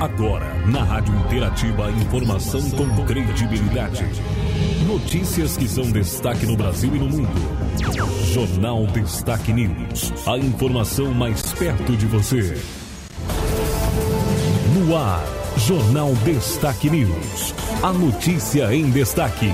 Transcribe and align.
Agora, 0.00 0.54
na 0.66 0.84
Rádio 0.84 1.12
Interativa, 1.12 1.90
informação 1.90 2.60
com 2.70 3.04
credibilidade. 3.04 4.04
Notícias 4.86 5.56
que 5.56 5.66
são 5.66 5.90
destaque 5.90 6.46
no 6.46 6.56
Brasil 6.56 6.94
e 6.94 7.00
no 7.00 7.06
mundo. 7.06 7.28
Jornal 8.32 8.86
Destaque 8.86 9.52
News. 9.52 10.12
A 10.24 10.38
informação 10.38 11.12
mais 11.12 11.52
perto 11.52 11.96
de 11.96 12.06
você. 12.06 12.56
No 14.72 14.96
ar, 14.96 15.24
Jornal 15.56 16.14
Destaque 16.24 16.88
News. 16.88 17.52
A 17.82 17.92
notícia 17.92 18.72
em 18.72 18.90
destaque. 18.90 19.52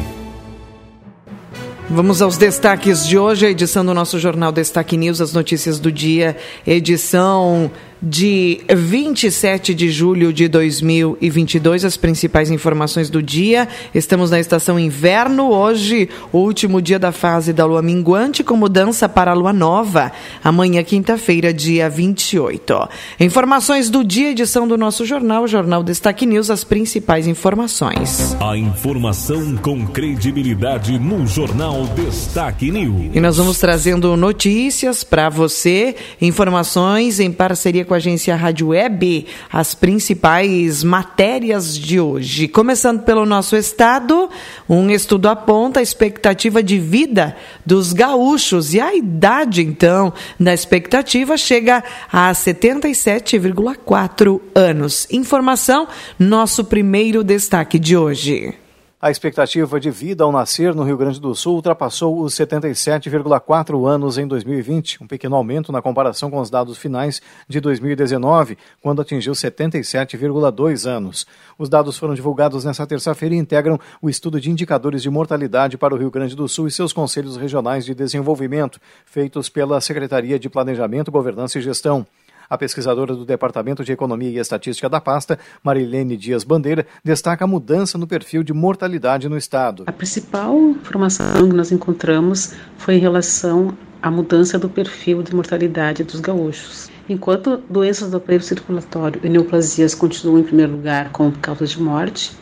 Vamos 1.88 2.20
aos 2.20 2.36
destaques 2.36 3.06
de 3.06 3.16
hoje, 3.16 3.46
a 3.46 3.50
edição 3.50 3.84
do 3.84 3.95
nosso 3.95 4.18
Jornal 4.18 4.52
Destaque 4.52 4.96
News, 4.96 5.20
as 5.20 5.32
notícias 5.32 5.79
do 5.79 5.92
dia, 5.92 6.36
edição 6.66 7.70
de 8.05 8.61
27 8.68 9.73
de 9.73 9.91
julho 9.91 10.30
de 10.33 10.47
2022, 10.47 11.84
as 11.87 11.97
principais 11.97 12.51
informações 12.51 13.09
do 13.09 13.23
dia. 13.23 13.66
Estamos 13.95 14.30
na 14.30 14.38
estação 14.38 14.78
inverno, 14.78 15.51
hoje, 15.51 16.11
o 16.30 16.38
último 16.38 16.83
dia 16.83 16.98
da 16.98 17.12
fase 17.12 17.52
da 17.52 17.64
lua 17.64 17.80
minguante, 17.80 18.45
com 18.45 18.56
mudança 18.56 19.09
para 19.09 19.30
a 19.30 19.34
lua 19.34 19.52
nova. 19.52 20.12
Amanhã, 20.42 20.83
quinta-feira, 20.84 21.52
dia 21.52 21.88
28. 21.88 22.88
Informações 23.20 23.88
do 23.88 24.05
dia, 24.05 24.33
edição 24.33 24.69
do 24.69 24.77
nosso 24.77 25.06
jornal, 25.06 25.48
Jornal 25.48 25.83
Destaque 25.83 26.27
News, 26.27 26.50
as 26.50 26.62
principais 26.62 27.27
informações. 27.27 28.36
A 28.39 28.56
informação 28.56 29.56
com 29.56 29.86
credibilidade 29.86 30.98
no 30.98 31.27
Jornal 31.27 31.86
Destaque 31.97 32.70
News. 32.70 33.14
E 33.14 33.20
nós 33.20 33.39
vamos 33.39 33.59
trazendo 33.59 34.14
notícias 34.14 35.02
para 35.02 35.30
você, 35.30 35.97
informações 36.20 37.19
em 37.19 37.33
parceria 37.33 37.84
com 37.84 37.94
com 37.95 37.95
a 37.95 37.98
agência 37.98 38.34
Rádio 38.34 38.69
Web 38.69 39.27
as 39.53 39.75
principais 39.75 40.83
matérias 40.83 41.79
de 41.79 42.01
hoje. 42.01 42.48
Começando 42.48 43.03
pelo 43.03 43.25
nosso 43.25 43.56
estado, 43.56 44.28
um 44.69 44.91
estudo 44.91 45.28
aponta 45.28 45.78
a 45.78 45.83
expectativa 45.83 46.62
de 46.62 46.78
vida 46.78 47.36
dos 47.64 47.92
gaúchos 47.92 48.75
e 48.75 48.81
a 48.81 48.95
idade, 48.95 49.62
então, 49.62 50.12
da 50.39 50.53
expectativa 50.53 51.36
chega 51.36 51.84
a 52.12 52.33
77,4 52.33 54.41
anos. 54.55 55.06
Informação, 55.11 55.86
nosso 56.19 56.64
primeiro 56.64 57.23
destaque 57.23 57.79
de 57.79 57.97
hoje. 57.97 58.64
A 59.05 59.10
expectativa 59.10 59.78
de 59.78 59.91
vida 59.91 60.24
ao 60.24 60.33
nascer 60.33 60.74
no 60.74 60.83
Rio 60.83 60.97
Grande 60.97 61.20
do 61.20 61.34
Sul 61.34 61.56
ultrapassou 61.56 62.22
os 62.22 62.33
77,4 62.36 63.86
anos 63.86 64.16
em 64.16 64.27
2020, 64.27 65.05
um 65.05 65.06
pequeno 65.06 65.36
aumento 65.36 65.70
na 65.70 65.83
comparação 65.83 66.30
com 66.30 66.41
os 66.41 66.48
dados 66.48 66.78
finais 66.78 67.20
de 67.46 67.61
2019, 67.61 68.56
quando 68.80 69.02
atingiu 69.02 69.34
77,2 69.34 70.88
anos. 70.88 71.27
Os 71.58 71.69
dados 71.69 71.98
foram 71.98 72.14
divulgados 72.14 72.64
nesta 72.64 72.86
terça-feira 72.86 73.34
e 73.34 73.38
integram 73.38 73.78
o 74.00 74.08
estudo 74.08 74.41
de 74.41 74.50
indicadores 74.50 75.02
de 75.02 75.11
mortalidade 75.11 75.77
para 75.77 75.94
o 75.94 75.98
Rio 75.98 76.11
Grande 76.11 76.34
do 76.34 76.48
Sul 76.48 76.66
e 76.66 76.70
seus 76.70 76.91
conselhos 76.91 77.36
regionais 77.36 77.84
de 77.84 77.94
desenvolvimento, 77.94 78.80
feitos 79.05 79.50
pela 79.50 79.83
Secretaria 79.83 80.39
de 80.39 80.48
Planejamento, 80.48 81.12
Governança 81.12 81.58
e 81.58 81.61
Gestão. 81.61 82.06
A 82.48 82.59
pesquisadora 82.59 83.14
do 83.14 83.25
Departamento 83.25 83.84
de 83.84 83.92
Economia 83.92 84.31
e 84.31 84.39
Estatística 84.39 84.89
da 84.89 85.00
pasta, 85.00 85.39
Marilene 85.62 86.17
Dias 86.17 86.45
Bandeira, 86.45 86.86
destaca 87.03 87.45
a 87.45 87.48
mudança 87.48 87.97
no 87.97 88.06
perfil 88.06 88.42
de 88.42 88.53
mortalidade 88.53 89.28
no 89.28 89.36
estado. 89.36 89.84
A 89.86 89.92
principal 89.92 90.59
informação 90.59 91.48
que 91.48 91.56
nós 91.56 91.73
encontramos 91.73 92.55
foi 92.77 92.97
em 92.97 92.98
relação 92.98 93.77
à 94.03 94.11
mudança 94.11 94.59
do 94.59 94.69
perfil 94.69 95.23
de 95.23 95.34
mortalidade 95.34 96.05
dos 96.05 96.20
gaúchos. 96.20 96.91
Enquanto 97.09 97.56
doenças 97.69 98.11
do 98.11 98.17
aparelho 98.19 98.42
circulatório 98.42 99.20
e 99.25 99.29
neoplasias 99.29 99.95
continuam 99.95 100.39
em 100.39 100.42
primeiro 100.42 100.73
lugar 100.73 101.11
como 101.12 101.33
causas 101.33 101.70
de 101.70 101.81
morte, 101.81 102.33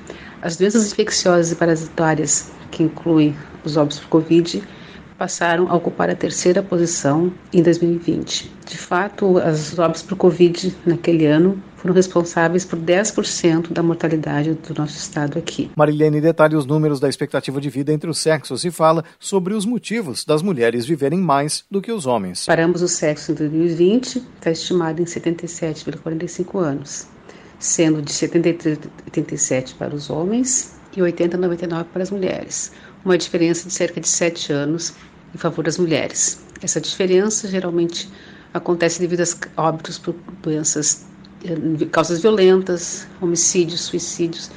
as 0.41 0.57
doenças 0.57 0.91
infecciosas 0.91 1.53
e 1.53 1.57
parasitárias, 1.57 2.51
que 2.71 2.83
incluem 2.83 3.37
os 3.65 3.77
óbitos 3.77 4.01
por 4.01 4.09
Covid, 4.09 4.63
passaram 5.19 5.71
a 5.71 5.75
ocupar 5.75 6.11
a 6.11 6.15
terceira 6.15 6.63
posição 6.63 7.33
em 7.53 7.63
2020. 7.63 8.53
De 8.67 8.79
fato, 8.79 9.39
as 9.39 9.79
óbitos 9.79 10.03
por 10.03 10.17
Covid 10.17 10.75
naquele 10.87 11.27
ano 11.27 11.63
foram 11.77 11.95
responsáveis 11.95 12.65
por 12.65 12.79
10% 12.79 13.73
da 13.73 13.83
mortalidade 13.83 14.55
do 14.55 14.75
nosso 14.75 14.97
estado 14.97 15.37
aqui. 15.37 15.71
Marilene 15.77 16.21
detalha 16.21 16.57
os 16.57 16.65
números 16.65 17.01
da 17.01 17.09
expectativa 17.09 17.61
de 17.61 17.69
vida 17.69 17.93
entre 17.93 18.09
os 18.09 18.19
sexos 18.19 18.65
e 18.65 18.71
fala 18.71 19.05
sobre 19.19 19.53
os 19.53 19.67
motivos 19.67 20.25
das 20.25 20.43
mulheres 20.43 20.87
viverem 20.87 21.19
mais 21.19 21.65
do 21.69 21.83
que 21.83 21.91
os 21.91 22.07
homens. 22.07 22.47
Para 22.47 22.65
ambos 22.65 22.83
os 22.83 22.93
sexos 22.93 23.31
em 23.31 23.35
2020, 23.35 24.23
está 24.37 24.51
estimado 24.53 25.03
em 25.03 25.05
77,45 25.05 26.61
anos, 26.61 27.09
sendo 27.59 28.01
de 28.01 28.13
73,87 28.13 29.75
para 29.77 29.95
os 29.95 30.09
homens 30.09 30.77
e 30.97 31.01
80,99 31.01 31.87
para 31.93 32.03
as 32.03 32.11
mulheres, 32.11 32.73
uma 33.05 33.19
diferença 33.19 33.67
de 33.69 33.75
cerca 33.75 34.01
de 34.01 34.09
7 34.09 34.53
anos 34.53 34.95
em 35.35 35.39
favor 35.39 35.65
das 35.65 35.79
mulheres. 35.79 36.41
Essa 36.63 36.81
diferença 36.81 37.49
geralmente 37.49 38.09
acontece 38.55 39.01
devido 39.01 39.23
a 39.57 39.63
óbitos 39.63 39.99
por 39.99 40.15
doenças, 40.43 41.07
eh, 41.45 41.87
causas 41.91 42.21
violentas, 42.21 43.07
homicídios, 43.21 43.81
suicídios, 43.83 44.51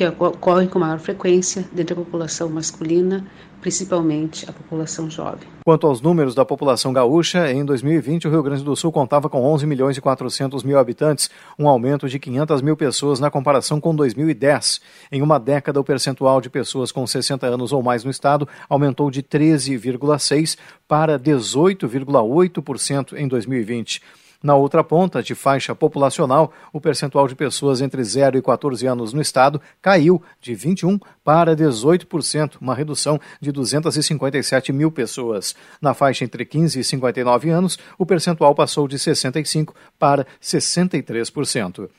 que 0.00 0.06
ocorrem 0.06 0.66
com 0.66 0.78
maior 0.78 0.98
frequência 0.98 1.62
dentro 1.74 1.94
da 1.94 2.02
população 2.02 2.48
masculina 2.48 3.26
principalmente 3.60 4.48
a 4.48 4.52
população 4.54 5.10
jovem. 5.10 5.46
Quanto 5.62 5.86
aos 5.86 6.00
números 6.00 6.34
da 6.34 6.46
população 6.46 6.94
gaúcha, 6.94 7.52
em 7.52 7.62
2020 7.62 8.26
o 8.26 8.30
Rio 8.30 8.42
Grande 8.42 8.64
do 8.64 8.74
Sul 8.74 8.90
contava 8.90 9.28
com 9.28 9.42
11 9.42 9.66
milhões 9.66 9.98
e 9.98 10.00
400 10.00 10.62
mil 10.62 10.78
habitantes, 10.78 11.28
um 11.58 11.68
aumento 11.68 12.08
de 12.08 12.18
500 12.18 12.62
mil 12.62 12.78
pessoas 12.78 13.20
na 13.20 13.30
comparação 13.30 13.78
com 13.78 13.94
2010. 13.94 14.80
Em 15.12 15.20
uma 15.20 15.38
década, 15.38 15.78
o 15.78 15.84
percentual 15.84 16.40
de 16.40 16.48
pessoas 16.48 16.90
com 16.90 17.06
60 17.06 17.46
anos 17.46 17.70
ou 17.70 17.82
mais 17.82 18.02
no 18.02 18.10
estado 18.10 18.48
aumentou 18.70 19.10
de 19.10 19.22
13,6% 19.22 20.56
para 20.88 21.18
18,8% 21.18 23.18
em 23.18 23.28
2020. 23.28 24.00
Na 24.42 24.54
outra 24.54 24.82
ponta, 24.82 25.22
de 25.22 25.34
faixa 25.34 25.74
populacional, 25.74 26.50
o 26.72 26.80
percentual 26.80 27.28
de 27.28 27.34
pessoas 27.34 27.82
entre 27.82 28.02
0 28.02 28.38
e 28.38 28.42
14 28.42 28.86
anos 28.86 29.12
no 29.12 29.20
estado 29.20 29.60
caiu 29.82 30.22
de 30.40 30.54
21 30.54 30.98
para 31.22 31.54
18%, 31.54 32.56
uma 32.58 32.74
redução 32.74 33.20
de 33.38 33.52
257 33.52 34.72
mil 34.72 34.90
pessoas. 34.90 35.54
Na 35.80 35.92
faixa 35.92 36.24
entre 36.24 36.46
15 36.46 36.80
e 36.80 36.84
59 36.84 37.50
anos, 37.50 37.78
o 37.98 38.06
percentual 38.06 38.54
passou 38.54 38.88
de 38.88 38.98
65 38.98 39.74
para 39.98 40.26
63%. 40.40 41.90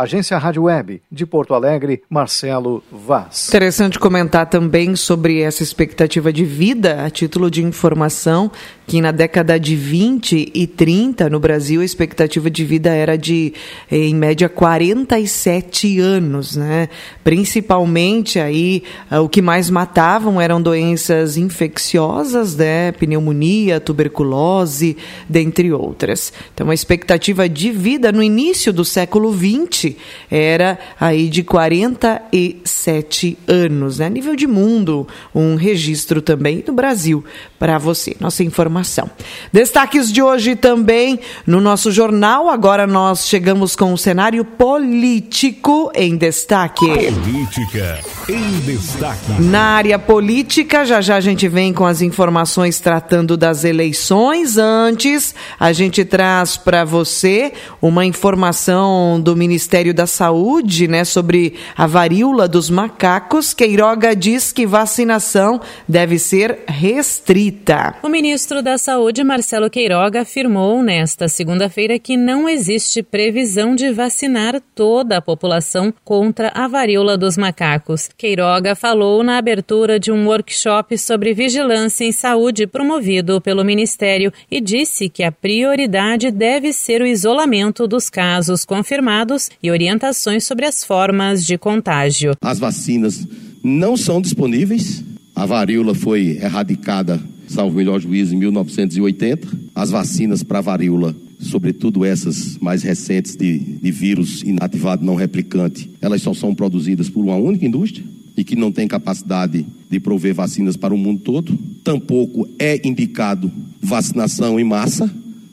Agência 0.00 0.38
Rádio 0.38 0.62
Web, 0.62 1.02
de 1.12 1.26
Porto 1.26 1.52
Alegre, 1.52 2.02
Marcelo 2.08 2.82
Vaz. 2.90 3.48
Interessante 3.48 3.98
comentar 3.98 4.48
também 4.48 4.96
sobre 4.96 5.42
essa 5.42 5.62
expectativa 5.62 6.32
de 6.32 6.42
vida, 6.42 7.04
a 7.04 7.10
título 7.10 7.50
de 7.50 7.62
informação, 7.62 8.50
que 8.86 8.98
na 8.98 9.12
década 9.12 9.60
de 9.60 9.76
20 9.76 10.52
e 10.54 10.66
30 10.66 11.28
no 11.28 11.38
Brasil 11.38 11.82
a 11.82 11.84
expectativa 11.84 12.50
de 12.50 12.64
vida 12.64 12.88
era 12.88 13.18
de 13.18 13.52
em 13.90 14.14
média 14.14 14.48
47 14.48 16.00
anos, 16.00 16.56
né? 16.56 16.88
Principalmente 17.22 18.40
aí 18.40 18.82
o 19.22 19.28
que 19.28 19.42
mais 19.42 19.68
matavam 19.68 20.40
eram 20.40 20.62
doenças 20.62 21.36
infecciosas, 21.36 22.56
né? 22.56 22.90
Pneumonia, 22.92 23.78
tuberculose, 23.78 24.96
dentre 25.28 25.70
outras. 25.74 26.32
Então 26.54 26.70
a 26.70 26.74
expectativa 26.74 27.46
de 27.46 27.70
vida 27.70 28.10
no 28.10 28.22
início 28.22 28.72
do 28.72 28.84
século 28.84 29.30
20 29.30 29.89
era 30.30 30.78
aí 30.98 31.28
de 31.28 31.42
47 31.42 33.38
anos, 33.46 33.98
né? 33.98 34.06
A 34.06 34.10
nível 34.10 34.34
de 34.34 34.46
mundo, 34.46 35.06
um 35.34 35.54
registro 35.54 36.22
também 36.22 36.64
no 36.66 36.72
Brasil 36.72 37.24
para 37.58 37.78
você. 37.78 38.16
Nossa 38.20 38.42
informação 38.42 38.70
informação. 38.70 39.10
Destaques 39.52 40.12
de 40.12 40.22
hoje 40.22 40.54
também 40.54 41.18
no 41.46 41.60
nosso 41.60 41.90
jornal. 41.90 42.48
Agora 42.48 42.86
nós 42.86 43.26
chegamos 43.26 43.74
com 43.74 43.92
o 43.92 43.98
cenário 43.98 44.44
político 44.44 45.90
em 45.94 46.16
destaque. 46.16 46.86
Política 46.86 47.98
em 48.28 48.60
destaque. 48.60 49.32
Na 49.40 49.62
área 49.62 49.98
política, 49.98 50.84
já 50.84 51.00
já 51.00 51.16
a 51.16 51.20
gente 51.20 51.48
vem 51.48 51.72
com 51.72 51.84
as 51.84 52.00
informações 52.00 52.78
tratando 52.80 53.36
das 53.36 53.64
eleições. 53.64 54.56
Antes, 54.56 55.34
a 55.58 55.72
gente 55.72 56.04
traz 56.04 56.56
para 56.56 56.84
você 56.84 57.52
uma 57.80 58.04
informação 58.04 59.20
do 59.20 59.34
Ministério 59.34 59.69
da 59.94 60.06
Saúde, 60.06 60.88
né, 60.88 61.04
sobre 61.04 61.54
a 61.76 61.86
varíola 61.86 62.48
dos 62.48 62.68
macacos. 62.68 63.54
Queiroga 63.54 64.16
diz 64.16 64.52
que 64.52 64.66
vacinação 64.66 65.60
deve 65.88 66.18
ser 66.18 66.58
restrita. 66.66 67.94
O 68.02 68.08
ministro 68.08 68.62
da 68.62 68.76
Saúde, 68.76 69.22
Marcelo 69.22 69.70
Queiroga, 69.70 70.22
afirmou 70.22 70.82
nesta 70.82 71.28
segunda-feira 71.28 72.00
que 72.00 72.16
não 72.16 72.48
existe 72.48 73.00
previsão 73.00 73.76
de 73.76 73.92
vacinar 73.92 74.60
toda 74.74 75.18
a 75.18 75.22
população 75.22 75.94
contra 76.04 76.50
a 76.52 76.66
varíola 76.66 77.16
dos 77.16 77.36
macacos. 77.36 78.10
Queiroga 78.18 78.74
falou 78.74 79.22
na 79.22 79.38
abertura 79.38 80.00
de 80.00 80.10
um 80.10 80.26
workshop 80.26 80.98
sobre 80.98 81.32
vigilância 81.32 82.04
em 82.04 82.10
saúde 82.10 82.66
promovido 82.66 83.40
pelo 83.40 83.64
Ministério 83.64 84.32
e 84.50 84.60
disse 84.60 85.08
que 85.08 85.22
a 85.22 85.30
prioridade 85.30 86.30
deve 86.32 86.72
ser 86.72 87.00
o 87.00 87.06
isolamento 87.06 87.86
dos 87.86 88.10
casos 88.10 88.64
confirmados 88.64 89.48
e 89.62 89.70
orientações 89.70 90.44
sobre 90.44 90.66
as 90.66 90.84
formas 90.84 91.44
de 91.44 91.58
contágio. 91.58 92.32
As 92.40 92.58
vacinas 92.58 93.26
não 93.62 93.96
são 93.96 94.20
disponíveis. 94.20 95.04
A 95.34 95.46
varíola 95.46 95.94
foi 95.94 96.38
erradicada, 96.42 97.20
salvo 97.48 97.76
melhor 97.76 98.00
juízo, 98.00 98.34
em 98.34 98.38
1980. 98.38 99.48
As 99.74 99.90
vacinas 99.90 100.42
para 100.42 100.60
varíola 100.60 101.14
sobretudo 101.40 102.04
essas 102.04 102.58
mais 102.58 102.82
recentes 102.82 103.34
de, 103.34 103.58
de 103.58 103.90
vírus 103.90 104.42
inativado 104.42 105.04
não 105.04 105.14
replicante, 105.14 105.90
elas 106.00 106.22
só 106.22 106.34
são 106.34 106.54
produzidas 106.54 107.08
por 107.08 107.24
uma 107.24 107.36
única 107.36 107.64
indústria 107.64 108.04
e 108.36 108.44
que 108.44 108.54
não 108.54 108.70
tem 108.70 108.86
capacidade 108.86 109.66
de 109.90 110.00
prover 110.00 110.34
vacinas 110.34 110.76
para 110.76 110.94
o 110.94 110.98
mundo 110.98 111.20
todo. 111.20 111.58
Tampouco 111.82 112.48
é 112.58 112.86
indicado 112.86 113.50
vacinação 113.80 114.60
em 114.60 114.64
massa, 114.64 115.10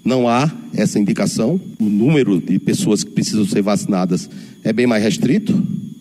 não 0.07 0.27
há 0.27 0.49
essa 0.73 0.97
indicação. 0.97 1.59
O 1.79 1.83
número 1.83 2.39
de 2.39 2.57
pessoas 2.57 3.03
que 3.03 3.11
precisam 3.11 3.45
ser 3.45 3.61
vacinadas 3.61 4.29
é 4.63 4.71
bem 4.71 4.87
mais 4.87 5.03
restrito. 5.03 5.53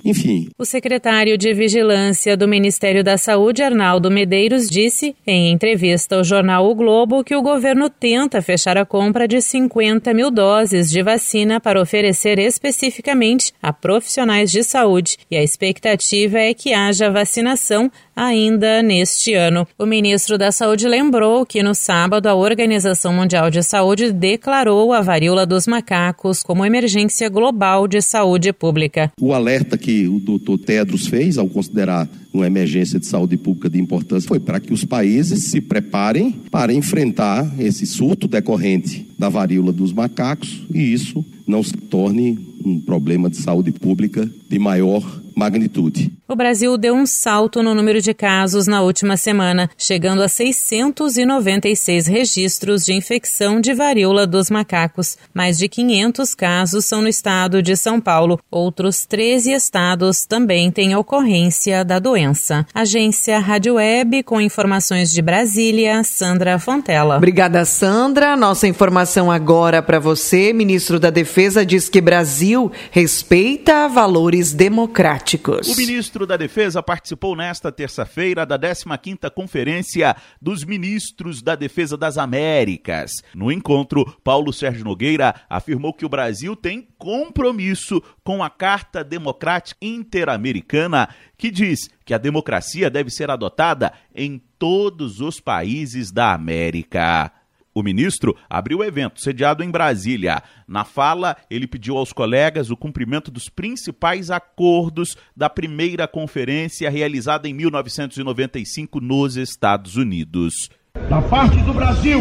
Enfim. 0.05 0.49
O 0.57 0.65
secretário 0.65 1.37
de 1.37 1.53
Vigilância 1.53 2.37
do 2.37 2.47
Ministério 2.47 3.03
da 3.03 3.19
Saúde, 3.19 3.61
Arnaldo 3.61 4.09
Medeiros, 4.09 4.71
disse 4.71 5.17
em 5.27 5.51
entrevista 5.51 6.15
ao 6.15 6.23
jornal 6.23 6.71
O 6.71 6.77
Globo 6.77 7.25
que 7.25 7.35
o 7.35 7.43
governo 7.43 7.91
tenta 7.91 8.41
fechar 8.41 8.79
a 8.79 8.87
compra 8.87 9.27
de 9.27 9.41
50 9.41 10.15
mil 10.15 10.31
doses 10.31 10.89
de 10.89 11.03
vacina 11.03 11.61
para 11.61 11.83
oferecer 11.83 12.39
especificamente 12.39 13.53
a 13.61 13.73
profissionais 13.73 14.53
de 14.53 14.63
saúde 14.63 15.17
e 15.29 15.37
a 15.37 15.43
expectativa 15.43 16.39
é 16.39 16.55
que 16.55 16.73
haja 16.73 17.11
vacinação 17.11 17.91
ainda 18.17 18.83
neste 18.83 19.35
ano. 19.35 19.69
O 19.79 19.85
ministro 19.85 20.39
da 20.39 20.51
Saúde 20.51 20.89
lembrou 20.89 21.45
que 21.45 21.63
no 21.63 21.75
sábado 21.75 22.27
a 22.27 22.35
Organização 22.35 23.13
Mundial 23.13 23.51
de 23.51 23.63
Saúde 23.63 24.11
declarou 24.11 24.95
a 24.95 25.03
varíola 25.03 25.45
dos 25.45 25.67
macacos 25.67 26.43
como 26.43 26.65
emergência 26.65 27.29
global 27.29 27.87
de 27.87 28.01
saúde 28.01 28.53
pública. 28.55 29.13
O 29.21 29.35
alerta 29.35 29.77
que 29.77 30.09
o 30.09 30.19
doutor 30.19 30.59
Tedros 30.59 31.07
fez 31.07 31.37
ao 31.37 31.47
considerar 31.47 32.09
uma 32.33 32.47
emergência 32.47 32.99
de 32.99 33.07
saúde 33.07 33.37
pública 33.37 33.69
de 33.69 33.81
importância 33.81 34.29
foi 34.29 34.41
para 34.41 34.61
que 34.61 34.73
os 34.73 34.85
países 34.85 35.45
se 35.45 35.61
preparem 35.61 36.33
para 36.51 36.73
enfrentar 36.73 37.51
esse 37.59 37.87
surto 37.87 38.27
decorrente 38.27 39.07
da 39.19 39.29
varíola 39.29 39.73
dos 39.73 39.93
macacos 39.93 40.63
e 40.73 40.93
isso 40.93 41.25
não 41.47 41.63
se 41.63 41.77
torne 41.77 42.39
um 42.65 42.81
problema 42.81 43.31
de 43.31 43.37
saúde 43.37 43.73
pública 43.73 44.29
de 44.49 44.59
maior 44.59 45.03
magnitude. 45.37 46.13
O 46.29 46.35
Brasil 46.35 46.77
deu 46.77 46.93
um 46.93 47.07
salto 47.07 47.63
no 47.63 47.73
número 47.73 48.01
de 48.01 48.13
casos 48.13 48.67
na 48.67 48.83
última 48.83 49.17
semana, 49.17 49.71
chegando 49.79 50.25
a 50.25 50.29
696 50.29 52.09
registros 52.09 52.85
de 52.85 52.93
infecção 52.93 53.61
de 53.61 53.73
varíola 53.73 54.27
dos 54.27 54.51
macacos. 54.51 55.17
Mais 55.33 55.57
de 55.57 55.69
500 55.69 56.35
casos 56.35 56.85
são 56.85 57.01
no 57.01 57.07
estado 57.07 57.63
de 57.63 57.77
São 57.77 58.01
Paulo. 58.01 58.41
Outros 58.51 59.07
13 59.07 59.53
estados 59.53 60.27
também 60.27 60.69
têm 60.73 60.97
ocorrência 60.97 61.85
da 61.85 62.01
doença. 62.01 62.67
Agência 62.75 63.39
Rádio 63.39 63.75
Web, 63.75 64.25
com 64.25 64.41
informações 64.41 65.13
de 65.13 65.23
Brasília, 65.23 66.03
Sandra 66.03 66.59
Fontela. 66.59 67.19
Obrigada, 67.19 67.65
Sandra. 67.65 68.37
Nossa 68.37 68.67
informação 68.67 69.31
agora 69.31 69.81
para 69.81 70.01
você. 70.01 70.53
Ministro 70.53 70.99
da 70.99 71.11
Defesa 71.11 71.65
diz 71.65 71.89
que 71.89 72.01
Brasil 72.01 72.73
respeita 72.91 73.87
valores 73.87 74.53
democráticos. 74.53 75.69
O 75.69 75.77
ministro 75.77 76.16
da 76.25 76.37
Defesa 76.37 76.81
participou 76.81 77.35
nesta 77.35 77.73
terça-feira 77.73 78.47
da 78.47 78.57
15ª 78.57 79.29
Conferência 79.31 80.15
dos 80.41 80.65
Ministros 80.65 81.43
da 81.43 81.57
Defesa 81.57 81.97
das 81.97 82.17
Américas. 82.17 83.11
No 83.35 83.51
encontro, 83.51 84.05
Paulo 84.23 84.53
Sérgio 84.53 84.85
Nogueira 84.85 85.35
afirmou 85.51 85.93
que 85.93 86.07
o 86.07 86.09
Brasil 86.09 86.55
tem 86.55 86.87
compromisso 86.97 88.01
com 88.23 88.43
a 88.43 88.49
Carta 88.49 89.03
Democrática 89.03 89.77
Interamericana, 89.83 91.09
que 91.37 91.51
diz 91.51 91.91
que 92.05 92.15
a 92.15 92.19
democracia 92.19 92.89
deve 92.89 93.11
ser 93.11 93.31
adotada 93.31 93.93
em 94.15 94.41
todos 94.59 95.21
os 95.21 95.41
países 95.41 96.13
da 96.13 96.33
América. 96.33 97.33
O 97.77 97.83
ministro 97.83 98.35
abriu 98.49 98.79
o 98.79 98.85
evento 98.85 99.21
sediado 99.21 99.63
em 99.63 99.71
Brasília. 99.71 100.43
Na 100.67 100.83
fala, 100.83 101.37
ele 101.51 101.67
pediu 101.67 101.99
aos 101.99 102.11
colegas 102.11 102.71
o 102.71 102.77
cumprimento 102.77 103.31
dos 103.31 103.51
principais 103.51 104.31
acordos 104.31 105.15
da 105.37 105.51
primeira 105.51 106.09
conferência 106.09 106.89
realizada 106.89 107.47
em 107.47 107.53
1995 107.53 108.99
nos 108.99 109.37
Estados 109.37 109.95
Unidos. 109.95 110.71
Da 111.11 111.21
parte 111.21 111.59
do 111.59 111.75
Brasil, 111.75 112.21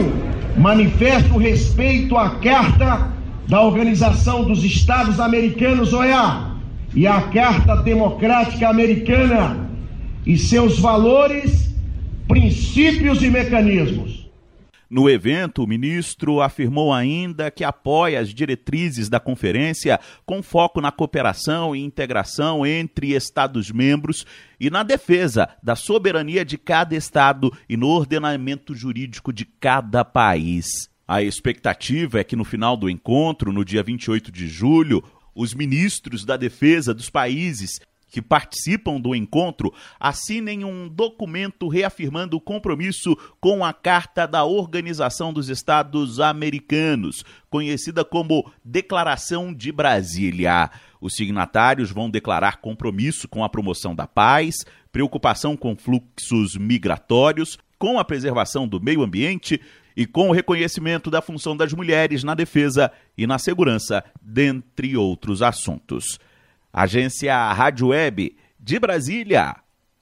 manifesto 0.58 1.38
respeito 1.38 2.18
à 2.18 2.32
Carta 2.32 3.14
da 3.48 3.62
Organização 3.62 4.44
dos 4.44 4.62
Estados 4.62 5.22
Americanos, 5.22 5.94
OEA, 5.94 6.52
e 6.94 7.08
à 7.08 7.22
Carta 7.30 7.78
Democrática 7.78 8.68
Americana 8.68 9.70
e 10.26 10.38
seus 10.38 10.80
valores, 10.80 11.74
princípios 12.28 13.24
e 13.24 13.30
mecanismos. 13.30 14.15
No 14.96 15.10
evento, 15.10 15.62
o 15.62 15.68
ministro 15.68 16.40
afirmou 16.40 16.94
ainda 16.94 17.52
que 17.52 17.66
apoia 17.66 18.18
as 18.18 18.34
diretrizes 18.34 19.10
da 19.10 19.20
conferência 19.20 20.00
com 20.26 20.42
foco 20.42 20.80
na 20.80 20.90
cooperação 20.90 21.76
e 21.76 21.84
integração 21.84 22.66
entre 22.66 23.14
Estados-membros 23.14 24.26
e 24.58 24.70
na 24.70 24.84
defesa 24.84 25.50
da 25.62 25.76
soberania 25.76 26.46
de 26.46 26.58
cada 26.58 26.96
Estado 26.96 27.52
e 27.68 27.76
no 27.76 27.90
ordenamento 27.90 28.74
jurídico 28.74 29.34
de 29.34 29.44
cada 29.44 30.06
país. 30.06 30.90
A 31.06 31.22
expectativa 31.22 32.22
é 32.22 32.24
que 32.24 32.38
no 32.38 32.46
final 32.46 32.78
do 32.78 32.90
encontro, 32.90 33.52
no 33.52 33.66
dia 33.66 33.84
28 33.84 34.32
de 34.32 34.48
julho, 34.48 35.04
os 35.36 35.54
ministros 35.54 36.24
da 36.24 36.38
defesa 36.38 36.94
dos 36.94 37.10
países 37.10 37.82
que 38.16 38.22
participam 38.22 38.98
do 38.98 39.14
encontro 39.14 39.74
assinem 40.00 40.64
um 40.64 40.88
documento 40.88 41.68
reafirmando 41.68 42.38
o 42.38 42.40
compromisso 42.40 43.14
com 43.42 43.66
a 43.66 43.74
Carta 43.74 44.26
da 44.26 44.46
Organização 44.46 45.34
dos 45.34 45.50
Estados 45.50 46.22
Americanos, 46.22 47.26
conhecida 47.50 48.06
como 48.06 48.50
Declaração 48.64 49.54
de 49.54 49.70
Brasília. 49.70 50.72
Os 51.02 51.14
signatários 51.18 51.92
vão 51.92 52.10
declarar 52.10 52.62
compromisso 52.62 53.28
com 53.28 53.44
a 53.44 53.50
promoção 53.50 53.94
da 53.94 54.08
paz, 54.08 54.64
preocupação 54.94 55.58
com 55.58 55.76
fluxos 55.76 56.56
migratórios, 56.56 57.58
com 57.78 58.00
a 58.00 58.06
preservação 58.06 58.66
do 58.66 58.80
meio 58.80 59.04
ambiente 59.04 59.60
e 59.94 60.06
com 60.06 60.30
o 60.30 60.32
reconhecimento 60.32 61.12
da 61.12 61.22
função 61.22 61.58
das 61.58 61.74
mulheres 61.74 62.24
na 62.24 62.34
defesa 62.34 62.90
e 63.18 63.28
na 63.28 63.38
segurança, 63.38 64.06
dentre 64.22 64.96
outros 64.96 65.42
assuntos. 65.42 66.18
Agência 66.78 67.34
Rádio 67.54 67.88
Web 67.88 68.36
de 68.60 68.78
Brasília, 68.78 69.56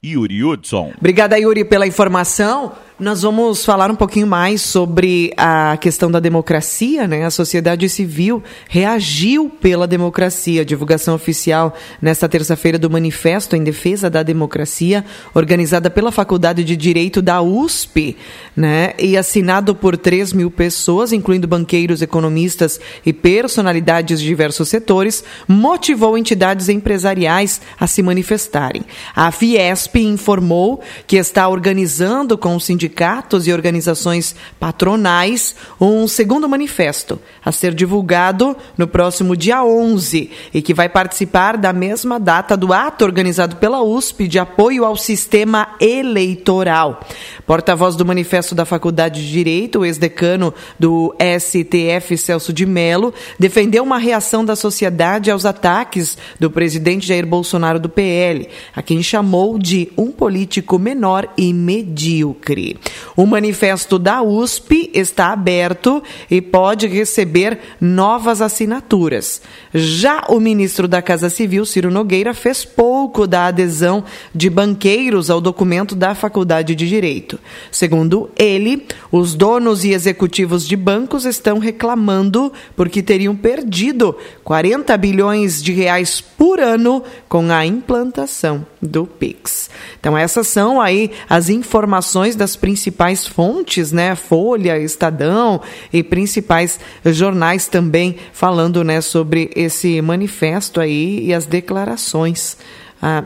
Yuri 0.03 0.43
Hudson. 0.43 0.91
Obrigada, 0.97 1.37
Yuri, 1.37 1.63
pela 1.63 1.85
informação. 1.85 2.71
Nós 2.99 3.23
vamos 3.23 3.65
falar 3.65 3.89
um 3.89 3.95
pouquinho 3.95 4.27
mais 4.27 4.61
sobre 4.61 5.33
a 5.35 5.75
questão 5.77 6.11
da 6.11 6.19
democracia, 6.19 7.07
né? 7.07 7.25
A 7.25 7.31
sociedade 7.31 7.89
civil 7.89 8.43
reagiu 8.69 9.49
pela 9.49 9.87
democracia. 9.87 10.61
A 10.61 10.65
divulgação 10.65 11.15
oficial 11.15 11.73
nesta 11.99 12.29
terça-feira 12.29 12.77
do 12.77 12.91
Manifesto 12.91 13.55
em 13.55 13.63
Defesa 13.63 14.11
da 14.11 14.21
Democracia, 14.21 15.03
organizada 15.33 15.89
pela 15.89 16.11
Faculdade 16.11 16.63
de 16.63 16.77
Direito 16.77 17.19
da 17.19 17.41
USP, 17.41 18.15
né? 18.55 18.93
E 18.99 19.17
assinado 19.17 19.73
por 19.73 19.97
3 19.97 20.31
mil 20.31 20.51
pessoas, 20.51 21.11
incluindo 21.11 21.47
banqueiros, 21.47 22.03
economistas 22.03 22.79
e 23.03 23.11
personalidades 23.11 24.19
de 24.21 24.27
diversos 24.27 24.69
setores, 24.69 25.23
motivou 25.47 26.15
entidades 26.15 26.69
empresariais 26.69 27.59
a 27.79 27.87
se 27.87 28.03
manifestarem. 28.03 28.83
A 29.15 29.31
Fiesp 29.31 29.95
informou 29.95 30.79
que 31.07 31.15
está 31.15 31.47
organizando 31.49 32.37
com 32.37 32.55
o 32.55 32.61
sindicato 32.61 32.82
sindicatos 32.83 33.47
e 33.47 33.53
organizações 33.53 34.35
patronais 34.59 35.55
um 35.79 36.07
segundo 36.07 36.49
manifesto 36.49 37.19
a 37.43 37.51
ser 37.51 37.73
divulgado 37.73 38.55
no 38.77 38.87
próximo 38.87 39.37
dia 39.37 39.63
11 39.63 40.29
e 40.53 40.61
que 40.61 40.73
vai 40.73 40.89
participar 40.89 41.57
da 41.57 41.71
mesma 41.71 42.19
data 42.19 42.57
do 42.57 42.73
ato 42.73 43.05
organizado 43.05 43.55
pela 43.55 43.81
USP 43.81 44.27
de 44.27 44.37
apoio 44.37 44.83
ao 44.83 44.97
sistema 44.97 45.75
eleitoral. 45.79 46.99
Porta-voz 47.45 47.95
do 47.95 48.05
manifesto 48.05 48.53
da 48.53 48.65
Faculdade 48.65 49.21
de 49.21 49.31
Direito, 49.31 49.79
o 49.79 49.85
ex-decano 49.85 50.53
do 50.77 51.15
STF, 51.39 52.17
Celso 52.17 52.51
de 52.51 52.65
Mello, 52.65 53.13
defendeu 53.39 53.83
uma 53.83 53.97
reação 53.97 54.43
da 54.43 54.55
sociedade 54.55 55.31
aos 55.31 55.45
ataques 55.45 56.17
do 56.39 56.49
presidente 56.49 57.07
Jair 57.07 57.25
Bolsonaro 57.25 57.79
do 57.79 57.89
PL, 57.89 58.47
a 58.75 58.81
quem 58.81 59.01
chamou 59.01 59.57
de 59.57 59.89
um 59.97 60.11
político 60.11 60.79
menor 60.79 61.27
e 61.37 61.53
medíocre. 61.53 62.72
O 63.15 63.25
manifesto 63.25 63.99
da 63.99 64.21
USP 64.21 64.89
está 64.93 65.31
aberto 65.31 66.01
e 66.29 66.41
pode 66.41 66.87
receber 66.87 67.59
novas 67.79 68.41
assinaturas. 68.41 69.41
Já 69.73 70.25
o 70.29 70.39
ministro 70.39 70.87
da 70.87 71.01
Casa 71.01 71.29
Civil, 71.29 71.65
Ciro 71.65 71.91
Nogueira, 71.91 72.33
fez 72.33 72.65
pouco 72.65 73.27
da 73.27 73.47
adesão 73.47 74.03
de 74.33 74.49
banqueiros 74.49 75.29
ao 75.29 75.39
documento 75.39 75.95
da 75.95 76.15
Faculdade 76.15 76.75
de 76.75 76.87
Direito. 76.87 77.39
Segundo 77.71 78.29
ele, 78.37 78.85
os 79.11 79.35
donos 79.35 79.83
e 79.83 79.91
executivos 79.91 80.67
de 80.67 80.75
bancos 80.75 81.25
estão 81.25 81.59
reclamando 81.59 82.51
porque 82.75 83.01
teriam 83.01 83.35
perdido 83.35 84.15
40 84.43 84.95
bilhões 84.97 85.61
de 85.61 85.71
reais 85.71 86.21
por 86.21 86.59
ano 86.59 87.03
com 87.27 87.51
a 87.51 87.65
implantação 87.65 88.72
do 88.83 89.07
Pix. 89.07 89.69
Então 89.99 90.17
essas 90.17 90.47
são 90.47 90.79
aí 90.79 91.11
as 91.29 91.49
informações 91.49 92.35
das 92.35 92.55
principais 92.55 93.25
fontes, 93.25 93.91
né, 93.91 94.15
Folha, 94.15 94.77
Estadão 94.77 95.61
e 95.91 96.03
principais 96.03 96.79
jornais 97.05 97.67
também 97.67 98.17
falando, 98.31 98.83
né, 98.83 99.01
sobre 99.01 99.49
esse 99.55 100.01
manifesto 100.01 100.79
aí 100.79 101.25
e 101.25 101.33
as 101.33 101.45
declarações. 101.45 102.57
Ah, 103.01 103.23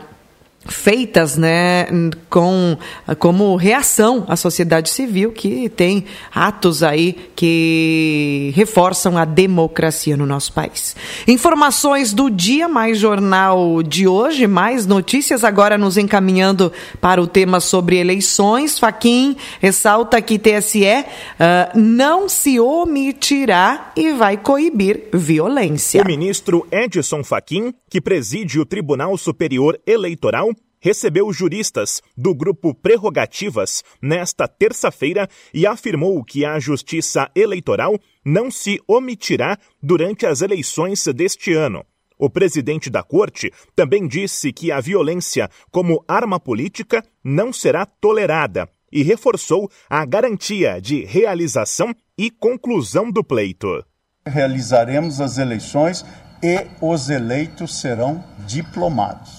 feitas 0.68 1.36
né, 1.36 1.86
com, 2.28 2.76
como 3.18 3.56
reação 3.56 4.24
à 4.28 4.36
sociedade 4.36 4.90
civil 4.90 5.32
que 5.32 5.68
tem 5.68 6.04
atos 6.34 6.82
aí 6.82 7.16
que 7.34 8.52
reforçam 8.54 9.16
a 9.16 9.24
democracia 9.24 10.16
no 10.16 10.26
nosso 10.26 10.52
país. 10.52 10.94
Informações 11.26 12.12
do 12.12 12.30
dia 12.30 12.68
mais 12.68 12.98
jornal 12.98 13.82
de 13.82 14.06
hoje, 14.06 14.46
mais 14.46 14.86
notícias 14.86 15.42
agora 15.42 15.78
nos 15.78 15.96
encaminhando 15.96 16.72
para 17.00 17.20
o 17.20 17.26
tema 17.26 17.60
sobre 17.60 17.96
eleições. 17.96 18.78
Faquim 18.78 19.36
ressalta 19.60 20.20
que 20.20 20.38
TSE 20.38 20.84
uh, 20.84 21.04
ah, 21.38 21.72
não 21.74 22.28
se 22.28 22.60
omitirá 22.60 23.92
e 23.96 24.12
vai 24.12 24.36
coibir 24.36 25.08
violência. 25.12 26.02
O 26.02 26.06
ministro 26.06 26.66
Edson 26.70 27.24
Faquim, 27.24 27.72
que 27.88 28.00
preside 28.00 28.60
o 28.60 28.66
Tribunal 28.66 29.16
Superior 29.16 29.78
Eleitoral, 29.86 30.50
recebeu 30.80 31.32
juristas 31.32 32.00
do 32.16 32.34
grupo 32.34 32.74
Prerrogativas 32.74 33.82
nesta 34.00 34.46
terça-feira 34.46 35.28
e 35.52 35.66
afirmou 35.66 36.22
que 36.24 36.44
a 36.44 36.58
Justiça 36.58 37.30
Eleitoral 37.34 37.98
não 38.24 38.50
se 38.50 38.80
omitirá 38.86 39.58
durante 39.82 40.26
as 40.26 40.42
eleições 40.42 41.04
deste 41.14 41.52
ano. 41.52 41.84
O 42.18 42.28
presidente 42.28 42.90
da 42.90 43.02
corte 43.02 43.52
também 43.76 44.08
disse 44.08 44.52
que 44.52 44.72
a 44.72 44.80
violência 44.80 45.48
como 45.70 46.04
arma 46.08 46.40
política 46.40 47.04
não 47.22 47.52
será 47.52 47.86
tolerada 47.86 48.68
e 48.90 49.02
reforçou 49.02 49.70
a 49.88 50.04
garantia 50.04 50.80
de 50.80 51.04
realização 51.04 51.94
e 52.16 52.30
conclusão 52.30 53.10
do 53.10 53.22
pleito. 53.22 53.84
Realizaremos 54.26 55.20
as 55.20 55.38
eleições 55.38 56.04
e 56.42 56.66
os 56.80 57.08
eleitos 57.08 57.80
serão 57.80 58.24
diplomados. 58.46 59.37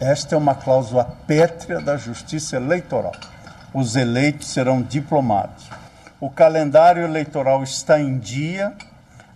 Esta 0.00 0.34
é 0.34 0.38
uma 0.38 0.54
cláusula 0.54 1.04
pétrea 1.26 1.80
da 1.80 1.96
justiça 1.96 2.56
eleitoral. 2.56 3.12
Os 3.72 3.94
eleitos 3.94 4.48
serão 4.48 4.82
diplomados. 4.82 5.68
O 6.20 6.28
calendário 6.28 7.04
eleitoral 7.04 7.62
está 7.62 8.00
em 8.00 8.18
dia, 8.18 8.74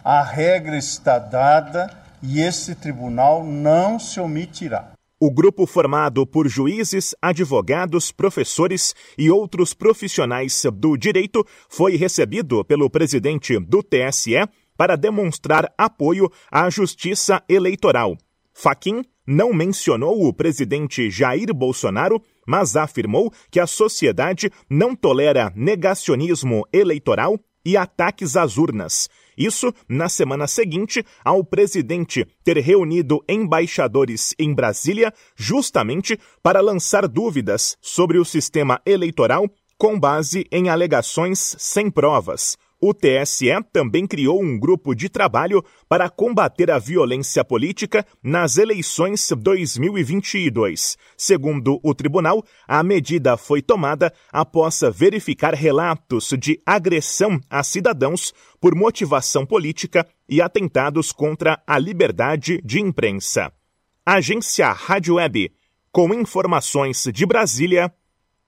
a 0.05 0.23
regra 0.23 0.77
está 0.77 1.19
dada 1.19 1.91
e 2.23 2.41
esse 2.41 2.75
tribunal 2.75 3.45
não 3.45 3.99
se 3.99 4.19
omitirá. 4.21 4.93
O 5.21 5.31
grupo 5.33 5.67
formado 5.67 6.25
por 6.25 6.49
juízes, 6.49 7.15
advogados, 7.21 8.13
professores 8.13 8.95
e 9.17 9.31
outros 9.31 9.75
profissionais 9.75 10.65
do 10.73 10.97
direito 10.97 11.45
foi 11.69 11.97
recebido 11.97 12.65
pelo 12.65 12.89
presidente 12.89 13.59
do 13.59 13.83
TSE 13.83 14.49
para 14.77 14.97
demonstrar 14.97 15.73
apoio 15.77 16.31
à 16.51 16.71
justiça 16.71 17.43
eleitoral. 17.49 18.17
Faquim 18.55 19.03
não 19.29 19.53
mencionou 19.53 20.27
o 20.27 20.33
presidente 20.33 21.11
Jair 21.11 21.53
Bolsonaro, 21.53 22.23
mas 22.47 22.77
afirmou 22.77 23.31
que 23.51 23.61
a 23.61 23.67
sociedade 23.67 24.51
não 24.71 24.97
tolera 24.97 25.53
negacionismo 25.55 26.67
eleitoral 26.73 27.39
e 27.63 27.77
ataques 27.77 28.39
às 28.39 28.57
urnas. 28.57 29.07
Isso 29.37 29.71
na 29.87 30.09
semana 30.09 30.47
seguinte 30.47 31.05
ao 31.23 31.45
presidente 31.45 32.27
ter 32.43 32.57
reunido 32.57 33.23
embaixadores 33.29 34.35
em 34.39 34.55
Brasília 34.55 35.13
justamente 35.37 36.19
para 36.43 36.63
lançar 36.63 37.07
dúvidas 37.07 37.77
sobre 37.83 38.17
o 38.17 38.25
sistema 38.25 38.81
eleitoral 38.87 39.47
com 39.77 40.01
base 40.01 40.47
em 40.51 40.71
alegações 40.71 41.55
sem 41.59 41.91
provas. 41.91 42.57
O 42.81 42.95
TSE 42.95 43.49
também 43.73 44.07
criou 44.07 44.41
um 44.41 44.57
grupo 44.57 44.95
de 44.95 45.09
trabalho 45.09 45.65
para 45.89 46.09
combater 46.09 46.71
a 46.71 46.79
violência 46.79 47.45
política 47.45 48.07
nas 48.23 48.57
eleições 48.57 49.29
2022. 49.37 50.97
Segundo 51.17 51.81
o 51.83 51.93
tribunal, 51.93 52.45
a 52.69 52.81
medida 52.85 53.37
foi 53.37 53.61
tomada 53.61 54.13
após 54.33 54.81
verificar 54.95 55.55
relatos 55.55 56.33
de 56.39 56.61
agressão 56.65 57.41
a 57.51 57.65
cidadãos 57.65 58.33
por 58.61 58.77
motivação 58.77 59.45
política 59.45 60.07
e 60.29 60.41
atentados 60.41 61.11
contra 61.11 61.61
a 61.67 61.81
liberdade 61.81 62.61
de 62.65 62.81
imprensa. 62.81 63.53
Agência 64.07 64.71
Rádio 64.71 65.17
Web, 65.17 65.53
com 65.91 66.15
informações 66.15 67.09
de 67.13 67.27
Brasília. 67.27 67.93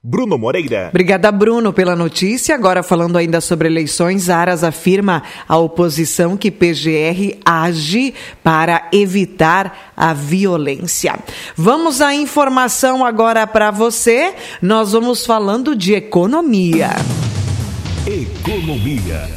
Bruno 0.02 0.38
Moreira. 0.38 0.88
Obrigada, 0.88 1.30
Bruno, 1.30 1.74
pela 1.74 1.94
notícia. 1.94 2.54
Agora, 2.54 2.82
falando 2.82 3.18
ainda 3.18 3.38
sobre 3.38 3.68
eleições, 3.68 4.30
Aras 4.30 4.64
afirma 4.64 5.22
à 5.46 5.58
oposição 5.58 6.38
que 6.38 6.50
PGR 6.50 7.36
age 7.44 8.14
para 8.42 8.88
evitar 8.94 9.92
a 9.94 10.14
violência. 10.14 11.18
Vamos 11.54 12.00
à 12.00 12.14
informação 12.14 13.04
agora 13.04 13.46
para 13.46 13.70
você. 13.70 14.32
Nós 14.62 14.92
vamos 14.92 15.26
falando 15.26 15.76
de 15.76 15.92
economia. 15.92 16.92
Economia. 18.06 19.28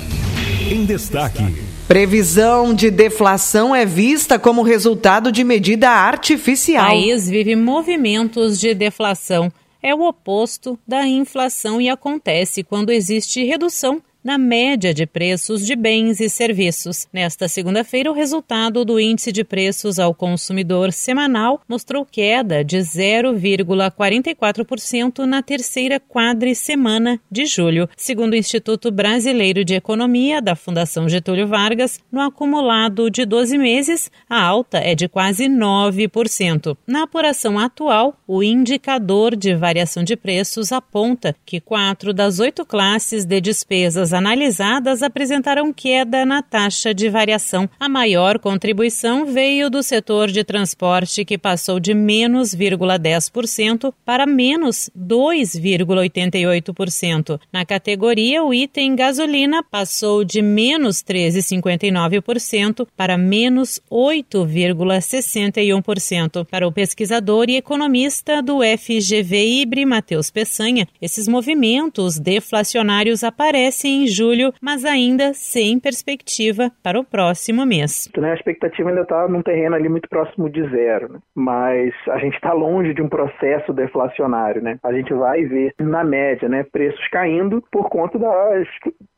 Em 0.72 0.86
destaque. 0.86 1.44
Previsão 1.90 2.74
de 2.74 2.90
deflação 2.90 3.76
é 3.76 3.86
vista 3.86 4.40
como 4.40 4.64
resultado 4.64 5.30
de 5.30 5.44
medida 5.44 5.90
artificial. 5.90 6.86
O 6.86 6.88
país 6.88 7.28
vive 7.28 7.54
movimentos 7.58 8.58
de 8.58 8.74
deflação 8.74 9.52
é 9.84 9.94
o 9.94 10.02
oposto 10.02 10.80
da 10.88 11.06
inflação 11.06 11.82
e 11.82 11.90
acontece 11.90 12.64
quando 12.64 12.90
existe 12.90 13.44
redução 13.44 14.02
na 14.24 14.38
média 14.38 14.94
de 14.94 15.06
preços 15.06 15.66
de 15.66 15.76
bens 15.76 16.20
e 16.20 16.30
serviços. 16.30 17.08
Nesta 17.12 17.48
segunda-feira, 17.48 18.10
o 18.10 18.14
resultado 18.14 18.86
do 18.86 19.00
índice 19.00 19.32
de 19.32 19.44
preços 19.44 19.98
ao 20.00 20.14
consumidor 20.14 20.94
semanal 20.94 21.62
mostrou 21.68 22.06
queda 22.06 22.64
de 22.64 22.78
0,44% 22.78 25.26
na 25.26 25.44
terceira 25.44 26.00
quadricemana 26.00 27.20
de 27.30 27.46
julho. 27.46 27.90
Segundo 27.98 28.32
o 28.34 28.38
Instituto 28.38 28.92
Brasileiro 28.92 29.66
de 29.66 29.74
Economia 29.74 30.42
da 30.42 30.56
Fundação 30.56 31.10
Getúlio 31.10 31.48
Vargas, 31.48 32.00
no 32.12 32.22
acumulado 32.22 33.10
de 33.10 33.26
12 33.26 33.58
meses, 33.58 34.12
a 34.30 34.40
alta 34.42 34.78
é 34.78 34.94
de 34.96 35.10
quase 35.10 35.46
9%. 35.46 36.78
Na 36.88 37.04
apuração 37.04 37.60
atual, 37.60 38.16
o 38.28 38.42
indicador 38.42 39.36
de 39.36 39.54
variação 39.56 40.04
de 40.04 40.16
preços 40.16 40.72
aponta 40.72 41.36
que 41.46 41.60
quatro 41.60 42.14
das 42.14 42.40
oito 42.40 42.66
classes 42.66 43.26
de 43.26 43.42
despesas 43.42 44.13
analisadas 44.14 45.04
apresentaram 45.04 45.74
queda 45.74 46.26
na 46.26 46.42
taxa 46.42 46.94
de 46.94 47.10
variação. 47.10 47.70
A 47.80 47.90
maior 47.90 48.40
contribuição 48.40 49.26
veio 49.26 49.70
do 49.70 49.84
setor 49.84 50.30
de 50.30 50.42
transporte, 50.44 51.24
que 51.26 51.38
passou 51.38 51.80
de 51.80 51.94
menos 51.94 52.56
0,10% 52.56 53.94
para 54.06 54.26
menos 54.26 54.90
2,88%. 54.98 57.40
Na 57.52 57.66
categoria, 57.66 58.42
o 58.44 58.54
item 58.54 58.96
gasolina 58.96 59.62
passou 59.64 60.24
de 60.24 60.42
menos 60.42 61.04
13,59% 61.04 62.88
para 62.96 63.18
menos 63.18 63.82
8,61%. 63.92 66.48
Para 66.50 66.66
o 66.68 66.72
pesquisador 66.72 67.50
e 67.50 67.58
economista 67.58 68.42
do 68.42 68.60
FGV 68.62 69.62
Ibre, 69.62 69.86
Matheus 69.86 70.30
Peçanha, 70.30 70.88
esses 71.02 71.28
movimentos 71.28 72.20
deflacionários 72.20 73.24
aparecem 73.24 74.03
em 74.04 74.08
julho, 74.08 74.54
mas 74.62 74.86
ainda 74.86 75.34
sem 75.34 75.80
perspectiva 75.80 76.72
para 76.84 77.00
o 77.00 77.04
próximo 77.04 77.66
mês. 77.66 78.10
Né, 78.18 78.32
a 78.32 78.36
expectativa 78.36 78.90
ainda 78.90 79.02
está 79.02 79.28
num 79.28 79.42
terreno 79.42 79.76
ali 79.76 79.90
muito 79.90 80.10
próximo 80.10 80.50
de 80.50 80.68
zero, 80.70 81.14
né? 81.14 81.20
mas 81.36 81.94
a 82.10 82.18
gente 82.20 82.36
está 82.36 82.54
longe 82.54 82.94
de 82.94 83.02
um 83.02 83.10
processo 83.10 83.74
deflacionário. 83.74 84.62
Né? 84.62 84.78
A 84.84 84.92
gente 84.94 85.14
vai 85.14 85.44
ver, 85.44 85.74
na 85.80 86.04
média, 86.04 86.48
né, 86.50 86.64
preços 86.64 87.08
caindo 87.10 87.64
por 87.72 87.90
conta 87.90 88.20
das 88.20 88.68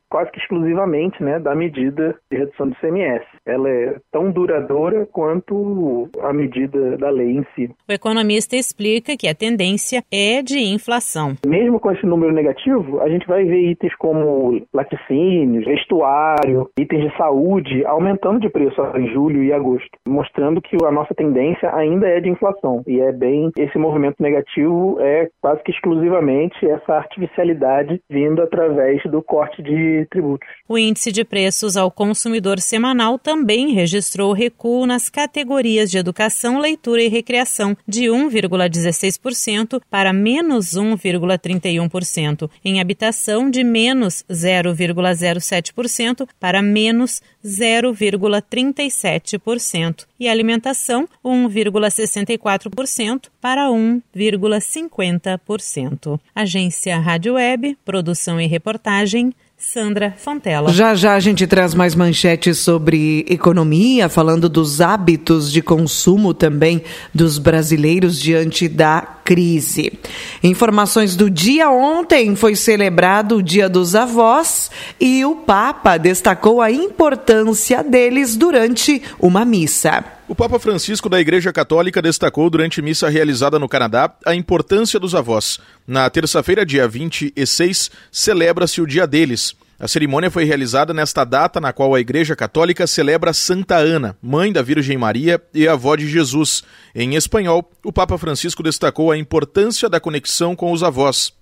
quase 0.08 0.30
que 0.30 0.38
exclusivamente 0.38 1.22
né, 1.22 1.38
da 1.38 1.54
medida 1.54 2.16
de 2.30 2.38
redução 2.38 2.68
do 2.68 2.76
CMS. 2.76 3.24
Ela 3.44 3.68
é 3.68 3.96
tão 4.10 4.30
duradoura 4.30 5.06
quanto 5.06 6.08
a 6.22 6.32
medida 6.32 6.96
da 6.96 7.10
lei 7.10 7.38
em 7.38 7.46
si. 7.54 7.70
O 7.88 7.92
economista 7.92 8.56
explica 8.56 9.16
que 9.16 9.28
a 9.28 9.34
tendência 9.34 10.02
é 10.10 10.42
de 10.42 10.58
inflação. 10.58 11.34
Mesmo 11.46 11.80
com 11.80 11.90
esse 11.90 12.04
número 12.06 12.32
negativo, 12.32 13.00
a 13.00 13.08
gente 13.08 13.26
vai 13.26 13.44
ver 13.44 13.70
itens 13.70 13.94
como 13.96 14.62
laticínios, 14.72 15.64
vestuário, 15.64 16.70
itens 16.78 17.10
de 17.10 17.16
saúde 17.16 17.84
aumentando 17.84 18.40
de 18.40 18.48
preço 18.48 18.80
em 18.96 19.08
julho 19.12 19.42
e 19.42 19.52
agosto, 19.52 19.88
mostrando 20.06 20.60
que 20.60 20.76
a 20.84 20.90
nossa 20.90 21.14
tendência 21.14 21.74
ainda 21.74 22.06
é 22.06 22.20
de 22.20 22.28
inflação. 22.28 22.82
E 22.86 23.00
é 23.00 23.12
bem 23.12 23.50
esse 23.56 23.78
movimento 23.78 24.16
negativo 24.20 24.98
é 25.00 25.28
quase 25.40 25.62
que 25.62 25.70
exclusivamente 25.70 26.66
essa 26.66 26.94
artificialidade 26.94 28.00
vindo 28.10 28.42
através 28.42 29.02
do 29.04 29.22
corte 29.22 29.62
tributos. 30.04 30.48
O 30.68 30.76
índice 30.76 31.10
de 31.10 31.24
preços 31.24 31.76
ao 31.76 31.90
consumidor 31.90 32.60
semanal 32.60 33.18
também 33.18 33.72
registrou 33.72 34.32
recuo 34.32 34.84
nas 34.84 35.08
categorias 35.08 35.90
de 35.90 35.98
educação, 35.98 36.58
leitura 36.58 37.02
e 37.02 37.08
recreação, 37.08 37.76
de 37.86 38.04
1,16% 38.04 39.80
para 39.90 40.12
menos 40.12 40.74
1,31%, 40.74 42.50
em 42.64 42.80
habitação 42.80 43.50
de 43.50 43.62
menos 43.64 44.24
0,07% 44.30 46.28
para 46.38 46.60
menos 46.60 47.22
0,37% 47.44 50.06
e 50.18 50.28
alimentação 50.28 51.08
1,64% 51.24 53.28
para 53.40 53.68
1,50%. 53.68 56.20
Agência 56.34 56.98
Rádio 56.98 57.34
Web, 57.34 57.78
produção 57.84 58.40
e 58.40 58.46
reportagem 58.46 59.32
Sandra 59.58 60.14
Fontela. 60.18 60.70
Já 60.70 60.94
já 60.94 61.14
a 61.14 61.20
gente 61.20 61.46
traz 61.46 61.74
mais 61.74 61.94
manchetes 61.94 62.58
sobre 62.58 63.24
economia, 63.26 64.06
falando 64.06 64.50
dos 64.50 64.82
hábitos 64.82 65.50
de 65.50 65.62
consumo 65.62 66.34
também 66.34 66.82
dos 67.14 67.38
brasileiros 67.38 68.20
diante 68.20 68.68
da 68.68 69.00
crise. 69.24 69.98
Informações 70.42 71.16
do 71.16 71.30
dia 71.30 71.70
ontem 71.70 72.36
foi 72.36 72.54
celebrado 72.54 73.36
o 73.36 73.42
Dia 73.42 73.66
dos 73.66 73.94
Avós 73.94 74.70
e 75.00 75.24
o 75.24 75.36
Papa 75.36 75.96
destacou 75.96 76.60
a 76.60 76.70
importância 76.70 77.82
deles 77.82 78.36
durante 78.36 79.02
uma 79.18 79.42
missa. 79.42 80.15
O 80.28 80.34
Papa 80.34 80.58
Francisco 80.58 81.08
da 81.08 81.20
Igreja 81.20 81.52
Católica 81.52 82.02
destacou 82.02 82.50
durante 82.50 82.82
missa 82.82 83.08
realizada 83.08 83.60
no 83.60 83.68
Canadá 83.68 84.12
a 84.26 84.34
importância 84.34 84.98
dos 84.98 85.14
avós. 85.14 85.60
Na 85.86 86.10
terça-feira, 86.10 86.66
dia 86.66 86.88
26, 86.88 87.92
celebra-se 88.10 88.80
o 88.80 88.86
Dia 88.88 89.06
deles. 89.06 89.54
A 89.78 89.86
cerimônia 89.86 90.28
foi 90.28 90.42
realizada 90.42 90.92
nesta 90.92 91.22
data 91.22 91.60
na 91.60 91.72
qual 91.72 91.94
a 91.94 92.00
Igreja 92.00 92.34
Católica 92.34 92.88
celebra 92.88 93.32
Santa 93.32 93.76
Ana, 93.76 94.16
mãe 94.20 94.52
da 94.52 94.62
Virgem 94.62 94.98
Maria 94.98 95.40
e 95.54 95.68
avó 95.68 95.94
de 95.94 96.08
Jesus. 96.08 96.64
Em 96.92 97.14
espanhol, 97.14 97.70
o 97.84 97.92
Papa 97.92 98.18
Francisco 98.18 98.64
destacou 98.64 99.12
a 99.12 99.16
importância 99.16 99.88
da 99.88 100.00
conexão 100.00 100.56
com 100.56 100.72
os 100.72 100.82
avós. 100.82 101.35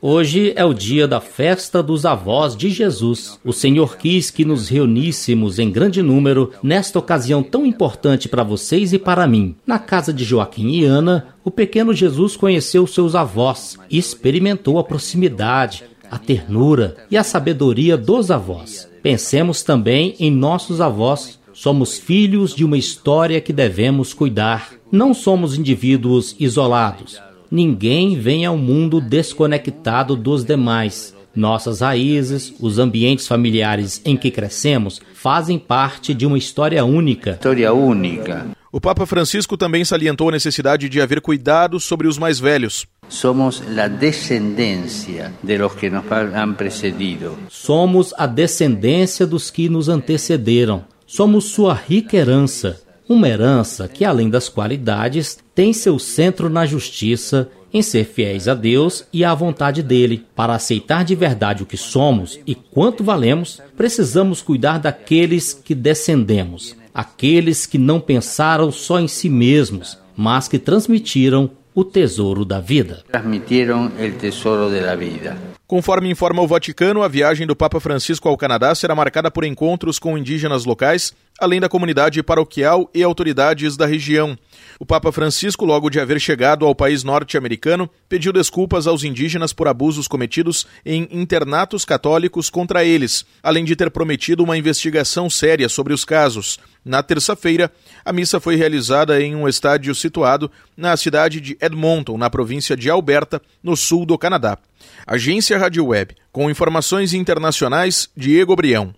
Hoje 0.00 0.52
é 0.54 0.64
o 0.64 0.72
dia 0.72 1.06
da 1.06 1.20
festa 1.20 1.82
dos 1.82 2.06
avós 2.06 2.56
de 2.56 2.70
Jesus. 2.70 3.38
O 3.44 3.52
Senhor 3.52 3.96
quis 3.96 4.30
que 4.30 4.44
nos 4.44 4.68
reuníssemos 4.68 5.58
em 5.58 5.70
grande 5.70 6.00
número 6.00 6.52
nesta 6.62 6.98
ocasião 6.98 7.42
tão 7.42 7.66
importante 7.66 8.28
para 8.28 8.44
vocês 8.44 8.92
e 8.92 8.98
para 8.98 9.26
mim. 9.26 9.56
Na 9.66 9.78
casa 9.78 10.12
de 10.12 10.24
Joaquim 10.24 10.68
e 10.68 10.84
Ana, 10.84 11.34
o 11.44 11.50
pequeno 11.50 11.92
Jesus 11.92 12.36
conheceu 12.36 12.86
seus 12.86 13.14
avós 13.14 13.76
e 13.90 13.98
experimentou 13.98 14.78
a 14.78 14.84
proximidade, 14.84 15.84
a 16.10 16.16
ternura 16.16 16.96
e 17.10 17.16
a 17.16 17.24
sabedoria 17.24 17.96
dos 17.96 18.30
avós. 18.30 18.88
Pensemos 19.02 19.62
também 19.62 20.14
em 20.20 20.30
nossos 20.30 20.80
avós. 20.80 21.38
Somos 21.52 21.98
filhos 21.98 22.54
de 22.54 22.64
uma 22.64 22.78
história 22.78 23.40
que 23.40 23.52
devemos 23.52 24.14
cuidar. 24.14 24.72
Não 24.90 25.12
somos 25.12 25.58
indivíduos 25.58 26.34
isolados. 26.38 27.20
Ninguém 27.52 28.18
vem 28.18 28.46
ao 28.46 28.56
mundo 28.56 28.98
desconectado 28.98 30.16
dos 30.16 30.42
demais. 30.42 31.14
Nossas 31.36 31.80
raízes, 31.80 32.54
os 32.58 32.78
ambientes 32.78 33.28
familiares 33.28 34.00
em 34.06 34.16
que 34.16 34.30
crescemos, 34.30 35.02
fazem 35.12 35.58
parte 35.58 36.14
de 36.14 36.24
uma 36.24 36.38
história 36.38 36.82
única. 36.82 37.32
História 37.32 37.70
única. 37.74 38.46
O 38.72 38.80
Papa 38.80 39.04
Francisco 39.04 39.54
também 39.54 39.84
salientou 39.84 40.30
a 40.30 40.32
necessidade 40.32 40.88
de 40.88 40.98
haver 40.98 41.20
cuidado 41.20 41.78
sobre 41.78 42.08
os 42.08 42.16
mais 42.16 42.40
velhos. 42.40 42.86
Somos 43.06 43.62
a 43.76 43.86
descendência 43.86 45.30
de 45.42 45.58
los 45.58 45.74
que 45.74 45.90
nos 45.90 46.04
han 46.10 46.54
precedido. 46.54 47.36
Somos 47.50 48.14
a 48.16 48.26
descendência 48.26 49.26
dos 49.26 49.50
que 49.50 49.68
nos 49.68 49.90
antecederam. 49.90 50.86
Somos 51.06 51.44
sua 51.44 51.74
rica 51.74 52.16
herança. 52.16 52.80
Uma 53.06 53.28
herança 53.28 53.86
que, 53.88 54.06
além 54.06 54.30
das 54.30 54.48
qualidades, 54.48 55.41
tem 55.54 55.72
seu 55.72 55.98
centro 55.98 56.48
na 56.48 56.64
justiça, 56.66 57.50
em 57.72 57.82
ser 57.82 58.04
fiéis 58.04 58.48
a 58.48 58.54
Deus 58.54 59.04
e 59.12 59.24
à 59.24 59.34
vontade 59.34 59.82
dele. 59.82 60.24
Para 60.34 60.54
aceitar 60.54 61.04
de 61.04 61.14
verdade 61.14 61.62
o 61.62 61.66
que 61.66 61.76
somos 61.76 62.38
e 62.46 62.54
quanto 62.54 63.02
valemos, 63.02 63.60
precisamos 63.76 64.42
cuidar 64.42 64.78
daqueles 64.78 65.54
que 65.54 65.74
descendemos, 65.74 66.76
aqueles 66.92 67.66
que 67.66 67.78
não 67.78 68.00
pensaram 68.00 68.70
só 68.70 69.00
em 69.00 69.08
si 69.08 69.28
mesmos, 69.28 69.98
mas 70.16 70.48
que 70.48 70.58
transmitiram 70.58 71.50
o 71.74 71.84
tesouro 71.84 72.44
da 72.44 72.60
vida. 72.60 73.02
Transmitiram 73.10 73.86
o 73.86 74.12
tesouro 74.18 74.70
da 74.70 74.94
vida. 74.94 75.36
Conforme 75.66 76.10
informa 76.10 76.42
o 76.42 76.46
Vaticano, 76.46 77.02
a 77.02 77.08
viagem 77.08 77.46
do 77.46 77.56
Papa 77.56 77.80
Francisco 77.80 78.28
ao 78.28 78.36
Canadá 78.36 78.74
será 78.74 78.94
marcada 78.94 79.30
por 79.30 79.42
encontros 79.42 79.98
com 79.98 80.18
indígenas 80.18 80.66
locais, 80.66 81.14
além 81.40 81.60
da 81.60 81.68
comunidade 81.68 82.22
paroquial 82.22 82.90
e 82.94 83.02
autoridades 83.02 83.74
da 83.74 83.86
região. 83.86 84.36
O 84.78 84.86
Papa 84.86 85.12
Francisco, 85.12 85.64
logo 85.64 85.88
de 85.88 86.00
haver 86.00 86.20
chegado 86.20 86.66
ao 86.66 86.74
país 86.74 87.04
norte-americano, 87.04 87.88
pediu 88.08 88.32
desculpas 88.32 88.86
aos 88.86 89.04
indígenas 89.04 89.52
por 89.52 89.68
abusos 89.68 90.08
cometidos 90.08 90.66
em 90.84 91.08
internatos 91.10 91.84
católicos 91.84 92.50
contra 92.50 92.84
eles, 92.84 93.24
além 93.42 93.64
de 93.64 93.76
ter 93.76 93.90
prometido 93.90 94.42
uma 94.42 94.56
investigação 94.56 95.28
séria 95.30 95.68
sobre 95.68 95.92
os 95.92 96.04
casos. 96.04 96.58
Na 96.84 97.02
terça-feira, 97.02 97.70
a 98.04 98.12
missa 98.12 98.40
foi 98.40 98.56
realizada 98.56 99.20
em 99.20 99.36
um 99.36 99.48
estádio 99.48 99.94
situado 99.94 100.50
na 100.76 100.96
cidade 100.96 101.40
de 101.40 101.56
Edmonton, 101.60 102.18
na 102.18 102.28
província 102.28 102.76
de 102.76 102.90
Alberta, 102.90 103.40
no 103.62 103.76
sul 103.76 104.04
do 104.04 104.18
Canadá. 104.18 104.58
Agência 105.06 105.58
Rádio 105.58 105.86
Web, 105.86 106.16
com 106.32 106.50
informações 106.50 107.14
internacionais, 107.14 108.08
Diego 108.16 108.56
Brião. 108.56 108.94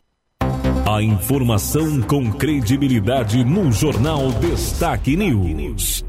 A 0.87 1.03
informação 1.03 2.03
com 2.03 2.31
credibilidade 2.31 3.43
no 3.43 3.73
Jornal 3.73 4.31
Destaque 4.33 5.17
News. 5.17 6.05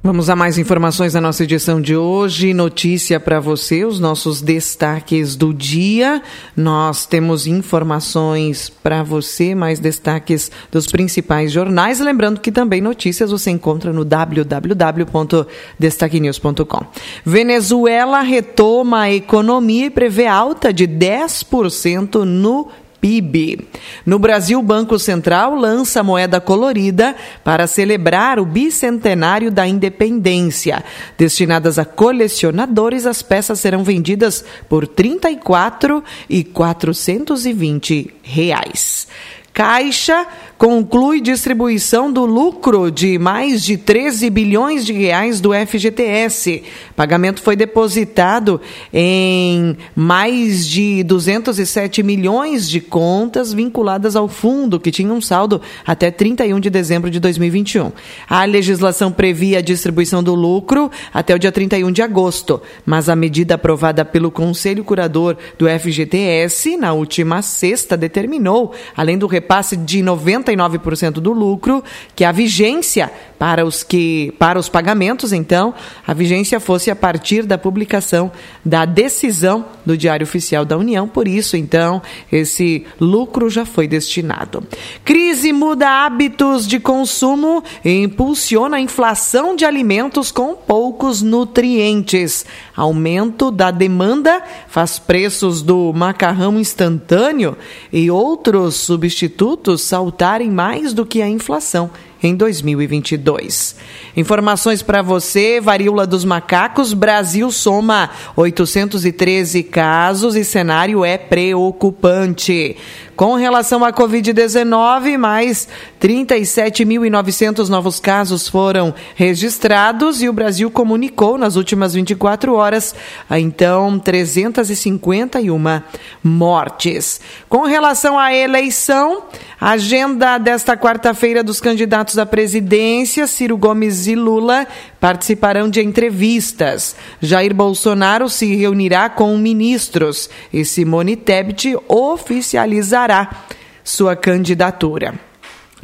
Vamos 0.00 0.30
a 0.30 0.36
mais 0.36 0.58
informações 0.58 1.14
na 1.14 1.20
nossa 1.20 1.42
edição 1.42 1.80
de 1.80 1.96
hoje. 1.96 2.54
Notícia 2.54 3.18
para 3.18 3.40
você, 3.40 3.84
os 3.84 3.98
nossos 3.98 4.40
destaques 4.40 5.34
do 5.34 5.52
dia. 5.52 6.22
Nós 6.56 7.04
temos 7.04 7.48
informações 7.48 8.68
para 8.68 9.02
você, 9.02 9.56
mais 9.56 9.80
destaques 9.80 10.52
dos 10.70 10.86
principais 10.86 11.50
jornais. 11.50 11.98
Lembrando 11.98 12.40
que 12.40 12.52
também 12.52 12.80
notícias 12.80 13.32
você 13.32 13.50
encontra 13.50 13.92
no 13.92 14.04
www.destaquenews.com. 14.04 16.86
Venezuela 17.24 18.20
retoma 18.20 19.00
a 19.00 19.12
economia 19.12 19.86
e 19.86 19.90
prevê 19.90 20.28
alta 20.28 20.72
de 20.72 20.86
10% 20.86 22.22
no 22.22 22.68
PIB. 23.06 23.60
No 24.04 24.18
Brasil, 24.18 24.58
o 24.58 24.62
Banco 24.62 24.98
Central 24.98 25.54
lança 25.54 26.02
moeda 26.02 26.40
colorida 26.40 27.14
para 27.44 27.68
celebrar 27.68 28.40
o 28.40 28.44
bicentenário 28.44 29.48
da 29.48 29.64
independência. 29.64 30.84
Destinadas 31.16 31.78
a 31.78 31.84
colecionadores, 31.84 33.06
as 33.06 33.22
peças 33.22 33.60
serão 33.60 33.84
vendidas 33.84 34.44
por 34.68 34.82
R$ 34.82 34.90
34 34.96 36.02
e 36.28 36.42
420 36.42 38.12
reais. 38.22 39.06
Caixa 39.52 40.26
conclui 40.58 41.20
distribuição 41.20 42.10
do 42.10 42.24
lucro 42.24 42.90
de 42.90 43.18
mais 43.18 43.62
de 43.62 43.76
13 43.76 44.30
bilhões 44.30 44.86
de 44.86 44.92
reais 44.92 45.40
do 45.40 45.50
FGTS. 45.52 46.62
Pagamento 46.94 47.42
foi 47.42 47.54
depositado 47.56 48.60
em 48.92 49.76
mais 49.94 50.66
de 50.66 51.02
207 51.04 52.02
milhões 52.02 52.68
de 52.68 52.80
contas 52.80 53.52
vinculadas 53.52 54.16
ao 54.16 54.28
fundo, 54.28 54.80
que 54.80 54.90
tinha 54.90 55.12
um 55.12 55.20
saldo 55.20 55.60
até 55.86 56.10
31 56.10 56.58
de 56.58 56.70
dezembro 56.70 57.10
de 57.10 57.20
2021. 57.20 57.92
A 58.28 58.44
legislação 58.44 59.12
previa 59.12 59.58
a 59.58 59.62
distribuição 59.62 60.22
do 60.22 60.34
lucro 60.34 60.90
até 61.12 61.34
o 61.34 61.38
dia 61.38 61.52
31 61.52 61.92
de 61.92 62.00
agosto, 62.00 62.62
mas 62.84 63.10
a 63.10 63.16
medida 63.16 63.56
aprovada 63.56 64.04
pelo 64.04 64.30
Conselho 64.30 64.84
Curador 64.84 65.36
do 65.58 65.66
FGTS 65.68 66.78
na 66.78 66.94
última 66.94 67.42
sexta 67.42 67.96
determinou, 67.96 68.72
além 68.96 69.18
do 69.18 69.26
repasse 69.26 69.76
de 69.76 70.02
90 70.02 70.45
99% 70.54 71.12
do 71.14 71.32
lucro, 71.32 71.82
que 72.14 72.24
a 72.24 72.32
vigência 72.32 73.10
para 73.38 73.64
os 73.64 73.82
que 73.82 74.32
para 74.38 74.58
os 74.58 74.68
pagamentos, 74.68 75.32
então, 75.32 75.74
a 76.06 76.14
vigência 76.14 76.58
fosse 76.58 76.90
a 76.90 76.96
partir 76.96 77.44
da 77.44 77.58
publicação 77.58 78.30
da 78.64 78.84
decisão 78.84 79.64
do 79.84 79.96
Diário 79.96 80.24
Oficial 80.24 80.64
da 80.64 80.76
União. 80.76 81.06
Por 81.06 81.28
isso, 81.28 81.56
então, 81.56 82.02
esse 82.30 82.84
lucro 83.00 83.48
já 83.48 83.64
foi 83.64 83.86
destinado. 83.86 84.62
Crise 85.04 85.52
muda 85.52 86.04
hábitos 86.04 86.66
de 86.66 86.80
consumo 86.80 87.62
e 87.84 88.02
impulsiona 88.02 88.76
a 88.78 88.80
inflação 88.80 89.54
de 89.54 89.64
alimentos 89.64 90.30
com 90.30 90.54
poucos 90.54 91.22
nutrientes. 91.22 92.44
Aumento 92.76 93.50
da 93.50 93.70
demanda 93.70 94.42
faz 94.68 94.98
preços 94.98 95.62
do 95.62 95.92
macarrão 95.92 96.58
instantâneo 96.58 97.56
e 97.92 98.10
outros 98.10 98.76
substitutos 98.76 99.82
saltarem 99.82 100.50
mais 100.50 100.92
do 100.92 101.06
que 101.06 101.22
a 101.22 101.28
inflação 101.28 101.90
em 102.22 102.34
2022. 102.34 103.76
Informações 104.16 104.82
para 104.82 105.02
você: 105.02 105.60
varíola 105.60 106.06
dos 106.06 106.24
macacos. 106.24 106.92
Brasil 106.92 107.50
soma 107.50 108.10
813 108.36 109.62
casos 109.64 110.36
e 110.36 110.44
cenário 110.44 111.04
é 111.04 111.18
preocupante. 111.18 112.76
Com 113.16 113.34
relação 113.34 113.82
à 113.82 113.90
Covid-19, 113.90 115.16
mais 115.16 115.66
37.900 115.98 117.68
novos 117.68 117.98
casos 117.98 118.46
foram 118.46 118.94
registrados 119.14 120.20
e 120.20 120.28
o 120.28 120.34
Brasil 120.34 120.70
comunicou 120.70 121.38
nas 121.38 121.56
últimas 121.56 121.94
24 121.94 122.54
horas, 122.54 122.94
então, 123.30 123.98
351 123.98 125.82
mortes. 126.22 127.18
Com 127.48 127.62
relação 127.62 128.18
à 128.18 128.34
eleição, 128.34 129.22
a 129.58 129.70
agenda 129.70 130.36
desta 130.36 130.76
quarta-feira 130.76 131.42
dos 131.42 131.58
candidatos 131.58 132.18
à 132.18 132.26
presidência, 132.26 133.26
Ciro 133.26 133.56
Gomes 133.56 134.06
e 134.06 134.14
Lula, 134.14 134.66
participarão 135.00 135.68
de 135.68 135.80
entrevistas. 135.80 136.96
Jair 137.20 137.54
Bolsonaro 137.54 138.28
se 138.28 138.54
reunirá 138.54 139.08
com 139.08 139.36
ministros 139.36 140.28
e 140.52 140.64
Simone 140.64 141.16
Tebet 141.16 141.76
oficializará 141.88 143.44
sua 143.82 144.16
candidatura. 144.16 145.25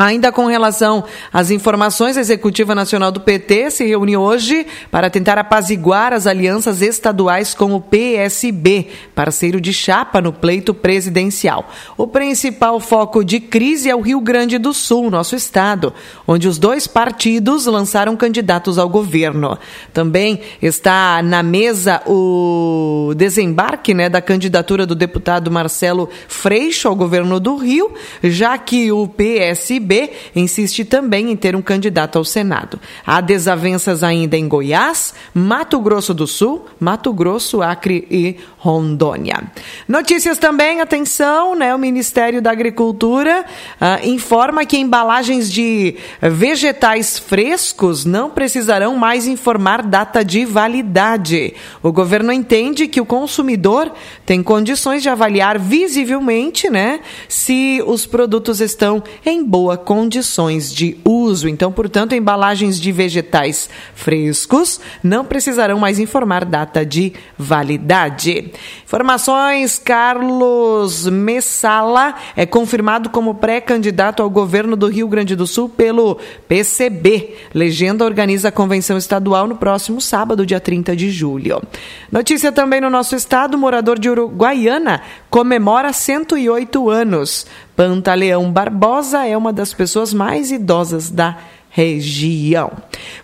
Ainda 0.03 0.33
com 0.33 0.47
relação 0.47 1.05
às 1.33 1.53
informações, 1.53 2.17
a 2.17 2.21
Executiva 2.21 2.75
Nacional 2.75 3.13
do 3.13 3.21
PT 3.21 3.71
se 3.71 3.87
reuniu 3.87 4.21
hoje 4.21 4.67
para 4.91 5.09
tentar 5.09 5.39
apaziguar 5.39 6.13
as 6.13 6.27
alianças 6.27 6.83
estaduais 6.83 7.55
com 7.55 7.73
o 7.73 7.81
PSB, 7.81 8.89
parceiro 9.15 9.61
de 9.61 9.73
chapa 9.73 10.21
no 10.21 10.33
pleito 10.33 10.75
presidencial. 10.75 11.71
O 11.97 12.09
principal 12.09 12.81
foco 12.81 13.25
de 13.25 13.39
crise 13.39 13.89
é 13.89 13.95
o 13.95 14.01
Rio 14.01 14.21
Grande 14.21 14.59
do 14.59 14.75
Sul, 14.75 15.09
nosso 15.09 15.37
estado, 15.37 15.95
onde 16.27 16.49
os 16.49 16.59
dois 16.59 16.89
partidos 16.89 17.67
lançaram 17.67 18.17
candidatos 18.17 18.79
ao 18.79 18.89
governo. 18.89 19.57
Também 19.93 20.41
está 20.61 21.23
na 21.23 21.45
mesa 21.45 22.03
o 22.09 23.13
desembarque 23.17 23.95
né, 23.95 24.09
da 24.09 24.21
candidatura 24.21 24.85
do 24.85 24.97
deputado 24.97 25.49
Marcelo 25.49 26.09
Freixo 26.27 26.89
ao 26.89 26.97
governo 26.97 27.39
do 27.39 27.55
Rio, 27.55 27.95
já 28.21 28.59
que 28.59 28.91
o 28.91 29.07
PSB 29.07 29.92
insiste 30.35 30.85
também 30.85 31.31
em 31.31 31.37
ter 31.37 31.57
um 31.57 31.63
candidato 31.63 32.19
ao 32.19 32.25
Senado. 32.25 32.81
Há 33.07 33.21
desavenças 33.21 34.03
ainda 34.03 34.37
em 34.37 34.49
Goiás, 34.49 35.15
Mato 35.35 35.81
Grosso 35.81 36.13
do 36.13 36.27
Sul, 36.27 36.67
Mato 36.79 37.13
Grosso, 37.13 37.63
Acre 37.63 38.07
e 38.11 38.37
Rondônia. 38.59 39.43
Notícias 39.89 40.39
também, 40.39 40.81
atenção, 40.81 41.55
né? 41.55 41.75
O 41.75 41.79
Ministério 41.79 42.41
da 42.41 42.51
Agricultura 42.51 43.45
uh, 43.45 44.07
informa 44.07 44.65
que 44.65 44.79
embalagens 44.79 45.51
de 45.51 45.97
vegetais 46.21 47.19
frescos 47.19 48.05
não 48.05 48.31
precisarão 48.31 48.97
mais 48.97 49.27
informar 49.27 49.83
data 49.83 50.25
de 50.25 50.45
validade. 50.45 51.55
O 51.83 51.91
governo 51.93 52.33
entende 52.33 52.87
que 52.87 53.01
o 53.01 53.07
consumidor 53.07 53.93
tem 54.25 54.43
condições 54.43 55.03
de 55.03 55.09
avaliar 55.09 55.59
visivelmente, 55.59 56.71
né, 56.71 57.01
se 57.29 57.83
os 57.87 58.07
produtos 58.07 58.61
estão 58.61 59.03
em 59.25 59.43
boa 59.45 59.72
condições 59.77 60.73
de 60.73 60.99
uso. 61.05 61.49
Então, 61.49 61.73
portanto, 61.73 62.15
embalagens 62.15 62.81
de 62.81 62.93
vegetais 62.93 63.69
frescos 63.95 64.81
não 65.03 65.25
precisarão 65.25 65.79
mais 65.79 65.99
informar 65.99 66.45
data 66.45 66.85
de 66.85 67.13
validade. 67.39 68.53
Informações: 68.85 69.79
Carlos 69.79 71.07
Messala 71.07 72.15
é 72.37 72.47
confirmado 72.47 73.11
como 73.11 73.35
pré-candidato 73.35 74.23
ao 74.23 74.31
governo 74.31 74.77
do 74.77 74.89
Rio 74.89 75.09
Grande 75.09 75.37
do 75.37 75.47
Sul 75.47 75.69
pelo 75.69 76.19
PCB. 76.49 77.35
Legenda 77.55 78.05
organiza 78.05 78.49
a 78.49 78.53
convenção 78.53 78.97
estadual 78.97 79.47
no 79.47 79.57
próximo 79.57 80.01
sábado, 80.01 80.47
dia 80.47 80.61
30 80.61 80.95
de 80.97 81.11
julho. 81.11 81.63
Notícia 82.11 82.53
também 82.53 82.81
no 82.81 82.91
nosso 82.91 83.15
estado: 83.15 83.59
morador 83.59 83.99
de 83.99 84.09
Uruguaiana 84.09 85.03
comemora 85.33 85.95
108 85.95 86.91
anos. 86.91 87.47
Pantaleão 87.75 88.53
Barbosa 88.53 89.27
é 89.27 89.35
uma 89.35 89.51
das 89.51 89.73
pessoas 89.73 90.13
mais 90.13 90.53
idosas 90.53 91.09
da 91.09 91.39
região. 91.75 92.71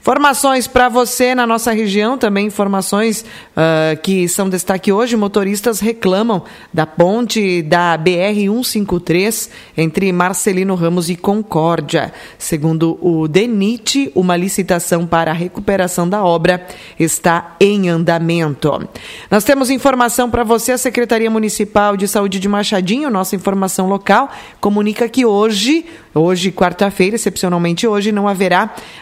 Informações 0.01 0.67
para 0.67 0.89
você 0.89 1.35
na 1.35 1.47
nossa 1.47 1.71
região, 1.71 2.17
também 2.17 2.47
informações 2.47 3.23
uh, 3.55 4.01
que 4.03 4.27
são 4.27 4.49
destaque 4.49 4.91
hoje. 4.91 5.17
Motoristas 5.17 5.81
reclamam 5.81 6.43
da 6.73 6.87
ponte 6.87 7.61
da 7.61 7.97
BR-153 7.99 9.51
entre 9.77 10.11
Marcelino 10.13 10.75
Ramos 10.75 11.11
e 11.11 11.15
Concórdia. 11.15 12.11
Segundo 12.39 12.99
o 13.03 13.29
DENIT, 13.29 14.11
uma 14.15 14.35
licitação 14.35 15.07
para 15.07 15.31
a 15.31 15.35
recuperação 15.35 16.09
da 16.09 16.25
obra 16.25 16.67
está 16.99 17.55
em 17.61 17.91
andamento. 17.91 18.89
Nós 19.31 19.45
temos 19.45 19.69
informação 19.69 20.31
para 20.31 20.43
você. 20.43 20.73
A 20.73 20.79
Secretaria 20.79 21.31
Municipal 21.31 21.99
de 21.99 22.09
Saúde 22.09 22.41
de 22.41 22.49
Machadinho, 22.49 23.11
nossa 23.11 23.37
informação 23.37 23.89
local, 23.89 24.31
comunica 24.59 25.07
que 25.07 25.27
hoje, 25.27 25.85
hoje, 26.15 26.51
quarta-feira, 26.51 27.17
excepcionalmente 27.17 27.87
hoje, 27.87 28.11
não 28.11 28.27
haverá 28.27 28.38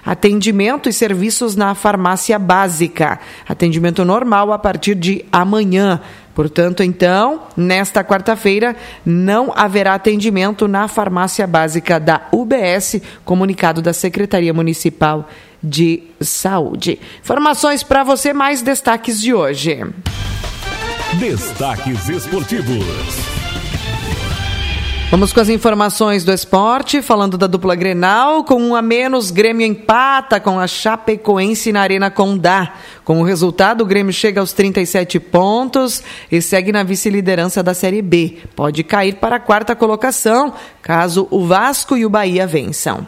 atendimento 0.05 0.89
e 0.89 0.93
serviços 0.93 1.57
na 1.57 1.75
farmácia 1.75 2.39
básica. 2.39 3.19
Atendimento 3.49 4.05
normal 4.05 4.53
a 4.53 4.59
partir 4.59 4.95
de 4.95 5.25
amanhã. 5.31 6.01
Portanto, 6.35 6.83
então, 6.83 7.45
nesta 7.57 8.05
quarta-feira, 8.05 8.77
não 9.05 9.53
haverá 9.57 9.95
atendimento 9.95 10.69
na 10.69 10.87
farmácia 10.87 11.47
básica 11.47 11.99
da 11.99 12.29
UBS, 12.31 13.01
comunicado 13.25 13.81
da 13.81 13.95
Secretaria 13.95 14.53
Municipal 14.53 15.29
de 15.63 16.03
Saúde. 16.21 17.01
Informações 17.21 17.83
para 17.83 18.05
você, 18.05 18.35
mais 18.35 18.61
destaques 18.61 19.21
de 19.21 19.33
hoje. 19.33 19.83
Destaques 21.19 22.09
esportivos. 22.11 23.36
Vamos 25.09 25.33
com 25.33 25.39
as 25.39 25.49
informações 25.49 26.25
do 26.25 26.33
esporte, 26.33 27.01
falando 27.01 27.39
da 27.39 27.47
dupla 27.47 27.77
Grenal. 27.77 28.43
Com 28.43 28.61
um 28.61 28.75
a 28.75 28.83
menos, 28.83 29.31
Grêmio 29.31 29.65
empata 29.65 30.41
com 30.41 30.59
a 30.59 30.67
Chapecoense 30.67 31.71
na 31.71 31.81
Arena 31.81 32.11
Condá. 32.11 32.73
Com 33.05 33.21
o 33.21 33.25
resultado, 33.25 33.83
o 33.83 33.87
Grêmio 33.87 34.13
chega 34.13 34.41
aos 34.41 34.53
37 34.53 35.21
pontos 35.21 36.03
e 36.31 36.43
segue 36.43 36.73
na 36.73 36.83
vice-liderança 36.83 37.63
da 37.63 37.73
Série 37.73 38.03
B. 38.03 38.39
Pode 38.57 38.83
cair 38.83 39.15
para 39.15 39.37
a 39.37 39.41
quarta 39.41 39.77
colocação, 39.77 40.53
caso 40.83 41.29
o 41.31 41.47
Vasco 41.47 41.97
e 41.97 42.05
o 42.05 42.11
Bahia 42.11 42.45
vençam. 42.45 43.07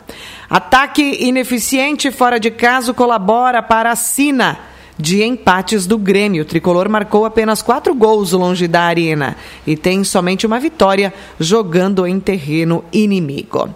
Ataque 0.48 1.02
ineficiente 1.24 2.12
fora 2.12 2.38
de 2.38 2.52
casa 2.52 2.94
colabora 2.94 3.60
para 3.60 3.90
a 3.90 3.96
Sina 3.96 4.77
de 4.98 5.22
empates 5.22 5.86
do 5.86 5.96
Grêmio. 5.96 6.42
O 6.42 6.46
tricolor 6.46 6.88
marcou 6.88 7.24
apenas 7.24 7.62
quatro 7.62 7.94
gols 7.94 8.32
longe 8.32 8.66
da 8.66 8.82
arena 8.82 9.36
e 9.66 9.76
tem 9.76 10.02
somente 10.02 10.46
uma 10.46 10.58
vitória 10.58 11.14
jogando 11.38 12.06
em 12.06 12.18
terreno 12.18 12.84
inimigo. 12.92 13.68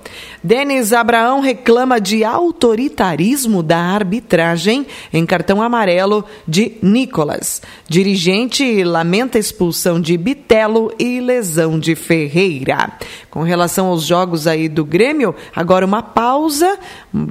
Denis 0.43 0.93
Abraão 0.93 1.41
reclama 1.41 2.01
de 2.01 2.25
autoritarismo 2.25 3.63
da 3.63 3.79
arbitragem 3.79 4.85
em 5.13 5.25
cartão 5.25 5.63
amarelo 5.63 6.25
de 6.47 6.73
Nicolas. 6.83 7.63
Dirigente 7.89 8.83
lamenta 8.83 9.39
expulsão 9.39 10.01
de 10.01 10.17
Bitelo 10.17 10.93
e 10.99 11.21
lesão 11.21 11.79
de 11.79 11.95
Ferreira. 11.95 12.91
Com 13.31 13.43
relação 13.43 13.87
aos 13.87 14.03
jogos 14.03 14.47
aí 14.47 14.69
do 14.69 14.85
Grêmio, 14.85 15.35
agora 15.55 15.87
uma 15.87 16.03
pausa, 16.03 16.77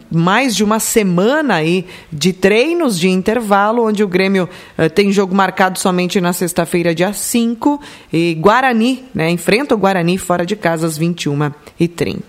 mais 0.09 0.55
de 0.55 0.63
uma 0.63 0.79
semana 0.79 1.55
aí 1.55 1.85
de 2.11 2.31
treinos 2.31 2.97
de 2.97 3.09
intervalo 3.09 3.80
Paulo, 3.81 3.87
onde 3.87 4.03
o 4.03 4.07
Grêmio 4.07 4.47
uh, 4.77 4.89
tem 4.89 5.11
jogo 5.11 5.33
marcado 5.33 5.79
somente 5.79 6.21
na 6.21 6.33
sexta-feira, 6.33 6.93
dia 6.93 7.11
5. 7.11 7.81
E 8.13 8.35
Guarani, 8.35 9.05
né? 9.13 9.29
Enfrenta 9.29 9.73
o 9.73 9.77
Guarani 9.77 10.17
fora 10.17 10.45
de 10.45 10.55
casa 10.55 10.85
às 10.85 10.99
21h30. 10.99 12.21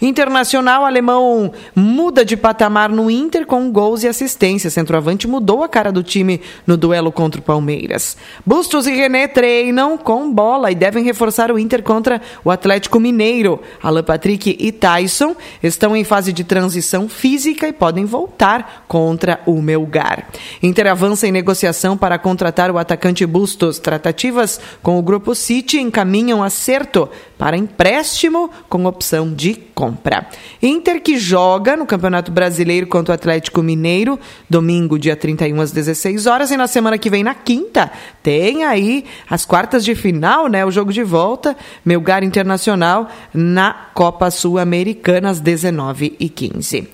Internacional 0.00 0.84
alemão 0.84 1.52
muda 1.74 2.24
de 2.24 2.36
patamar 2.36 2.90
no 2.90 3.10
Inter 3.10 3.46
com 3.46 3.70
gols 3.70 4.02
e 4.02 4.08
assistência. 4.08 4.70
Centroavante 4.70 5.28
mudou 5.28 5.62
a 5.62 5.68
cara 5.68 5.92
do 5.92 6.02
time 6.02 6.40
no 6.66 6.76
duelo 6.76 7.12
contra 7.12 7.40
o 7.40 7.44
Palmeiras. 7.44 8.16
Bustos 8.44 8.86
e 8.86 8.92
René 8.92 9.28
treinam 9.28 9.98
com 9.98 10.32
bola 10.32 10.70
e 10.70 10.74
devem 10.74 11.04
reforçar 11.04 11.50
o 11.52 11.58
Inter 11.58 11.82
contra 11.82 12.20
o 12.44 12.50
Atlético 12.50 12.98
Mineiro. 12.98 13.60
Alan 13.82 14.02
Patrick 14.02 14.56
e 14.58 14.72
Tyson 14.72 15.36
estão 15.62 15.96
em 15.96 16.04
fase 16.04 16.32
de 16.32 16.44
transição 16.44 17.08
física 17.08 17.68
e 17.68 17.72
podem 17.72 18.04
voltar 18.04 18.84
contra 18.88 19.40
o 19.44 19.60
Melgar. 19.60 20.28
Inter 20.62 20.85
avança 20.88 21.26
em 21.26 21.32
negociação 21.32 21.96
para 21.96 22.18
contratar 22.18 22.70
o 22.70 22.78
atacante 22.78 23.24
Bustos. 23.26 23.78
Tratativas 23.78 24.60
com 24.82 24.98
o 24.98 25.02
Grupo 25.02 25.34
City 25.34 25.78
encaminham 25.78 26.42
acerto 26.42 27.08
para 27.38 27.56
empréstimo 27.56 28.50
com 28.68 28.86
opção 28.86 29.32
de 29.32 29.54
compra. 29.54 30.26
Inter 30.62 31.02
que 31.02 31.18
joga 31.18 31.76
no 31.76 31.84
Campeonato 31.84 32.32
Brasileiro 32.32 32.86
contra 32.86 33.12
o 33.12 33.14
Atlético 33.14 33.62
Mineiro, 33.62 34.18
domingo, 34.48 34.98
dia 34.98 35.14
31 35.14 35.60
às 35.60 35.70
16 35.70 36.26
horas 36.26 36.50
e 36.50 36.56
na 36.56 36.66
semana 36.66 36.96
que 36.96 37.10
vem 37.10 37.22
na 37.22 37.34
quinta, 37.34 37.90
tem 38.22 38.64
aí 38.64 39.04
as 39.28 39.44
quartas 39.44 39.84
de 39.84 39.94
final, 39.94 40.48
né, 40.48 40.64
o 40.64 40.70
jogo 40.70 40.92
de 40.92 41.02
volta, 41.02 41.56
Melgar 41.84 42.24
Internacional 42.24 43.08
na 43.34 43.88
Copa 43.92 44.30
Sul-Americana 44.30 45.30
às 45.30 45.40
19 45.40 46.16
e 46.18 46.28
15. 46.28 46.88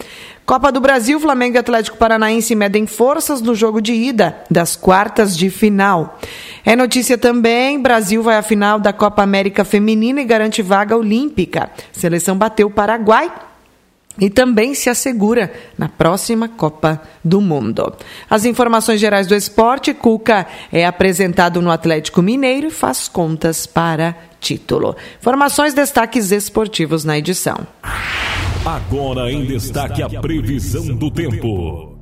Copa 0.44 0.72
do 0.72 0.80
Brasil, 0.80 1.20
Flamengo 1.20 1.56
e 1.56 1.58
Atlético 1.58 1.96
Paranaense 1.96 2.54
medem 2.56 2.84
forças 2.84 3.40
no 3.40 3.54
jogo 3.54 3.80
de 3.80 3.92
ida 3.92 4.36
das 4.50 4.74
quartas 4.74 5.36
de 5.36 5.48
final. 5.48 6.18
É 6.64 6.74
notícia 6.74 7.16
também, 7.16 7.80
Brasil 7.80 8.22
vai 8.24 8.36
à 8.36 8.42
final 8.42 8.80
da 8.80 8.92
Copa 8.92 9.22
América 9.22 9.64
Feminina 9.64 10.20
e 10.20 10.24
garante 10.32 10.62
vaga 10.62 10.96
olímpica. 10.96 11.70
Seleção 11.92 12.36
bateu 12.36 12.68
o 12.68 12.70
Paraguai 12.70 13.30
e 14.18 14.30
também 14.30 14.74
se 14.74 14.88
assegura 14.88 15.52
na 15.76 15.90
próxima 15.90 16.48
Copa 16.48 17.02
do 17.22 17.38
Mundo. 17.40 17.92
As 18.30 18.46
informações 18.46 18.98
gerais 18.98 19.26
do 19.26 19.34
esporte, 19.34 19.92
Cuca 19.92 20.46
é 20.72 20.86
apresentado 20.86 21.60
no 21.60 21.70
Atlético 21.70 22.22
Mineiro 22.22 22.68
e 22.68 22.70
faz 22.70 23.08
contas 23.08 23.66
para 23.66 24.16
título. 24.40 24.96
Informações, 25.20 25.74
destaques 25.74 26.32
esportivos 26.32 27.04
na 27.04 27.18
edição. 27.18 27.66
Agora 28.64 29.30
em 29.30 29.44
destaque 29.44 30.02
a 30.02 30.08
previsão 30.08 30.96
do 30.96 31.10
tempo. 31.10 31.98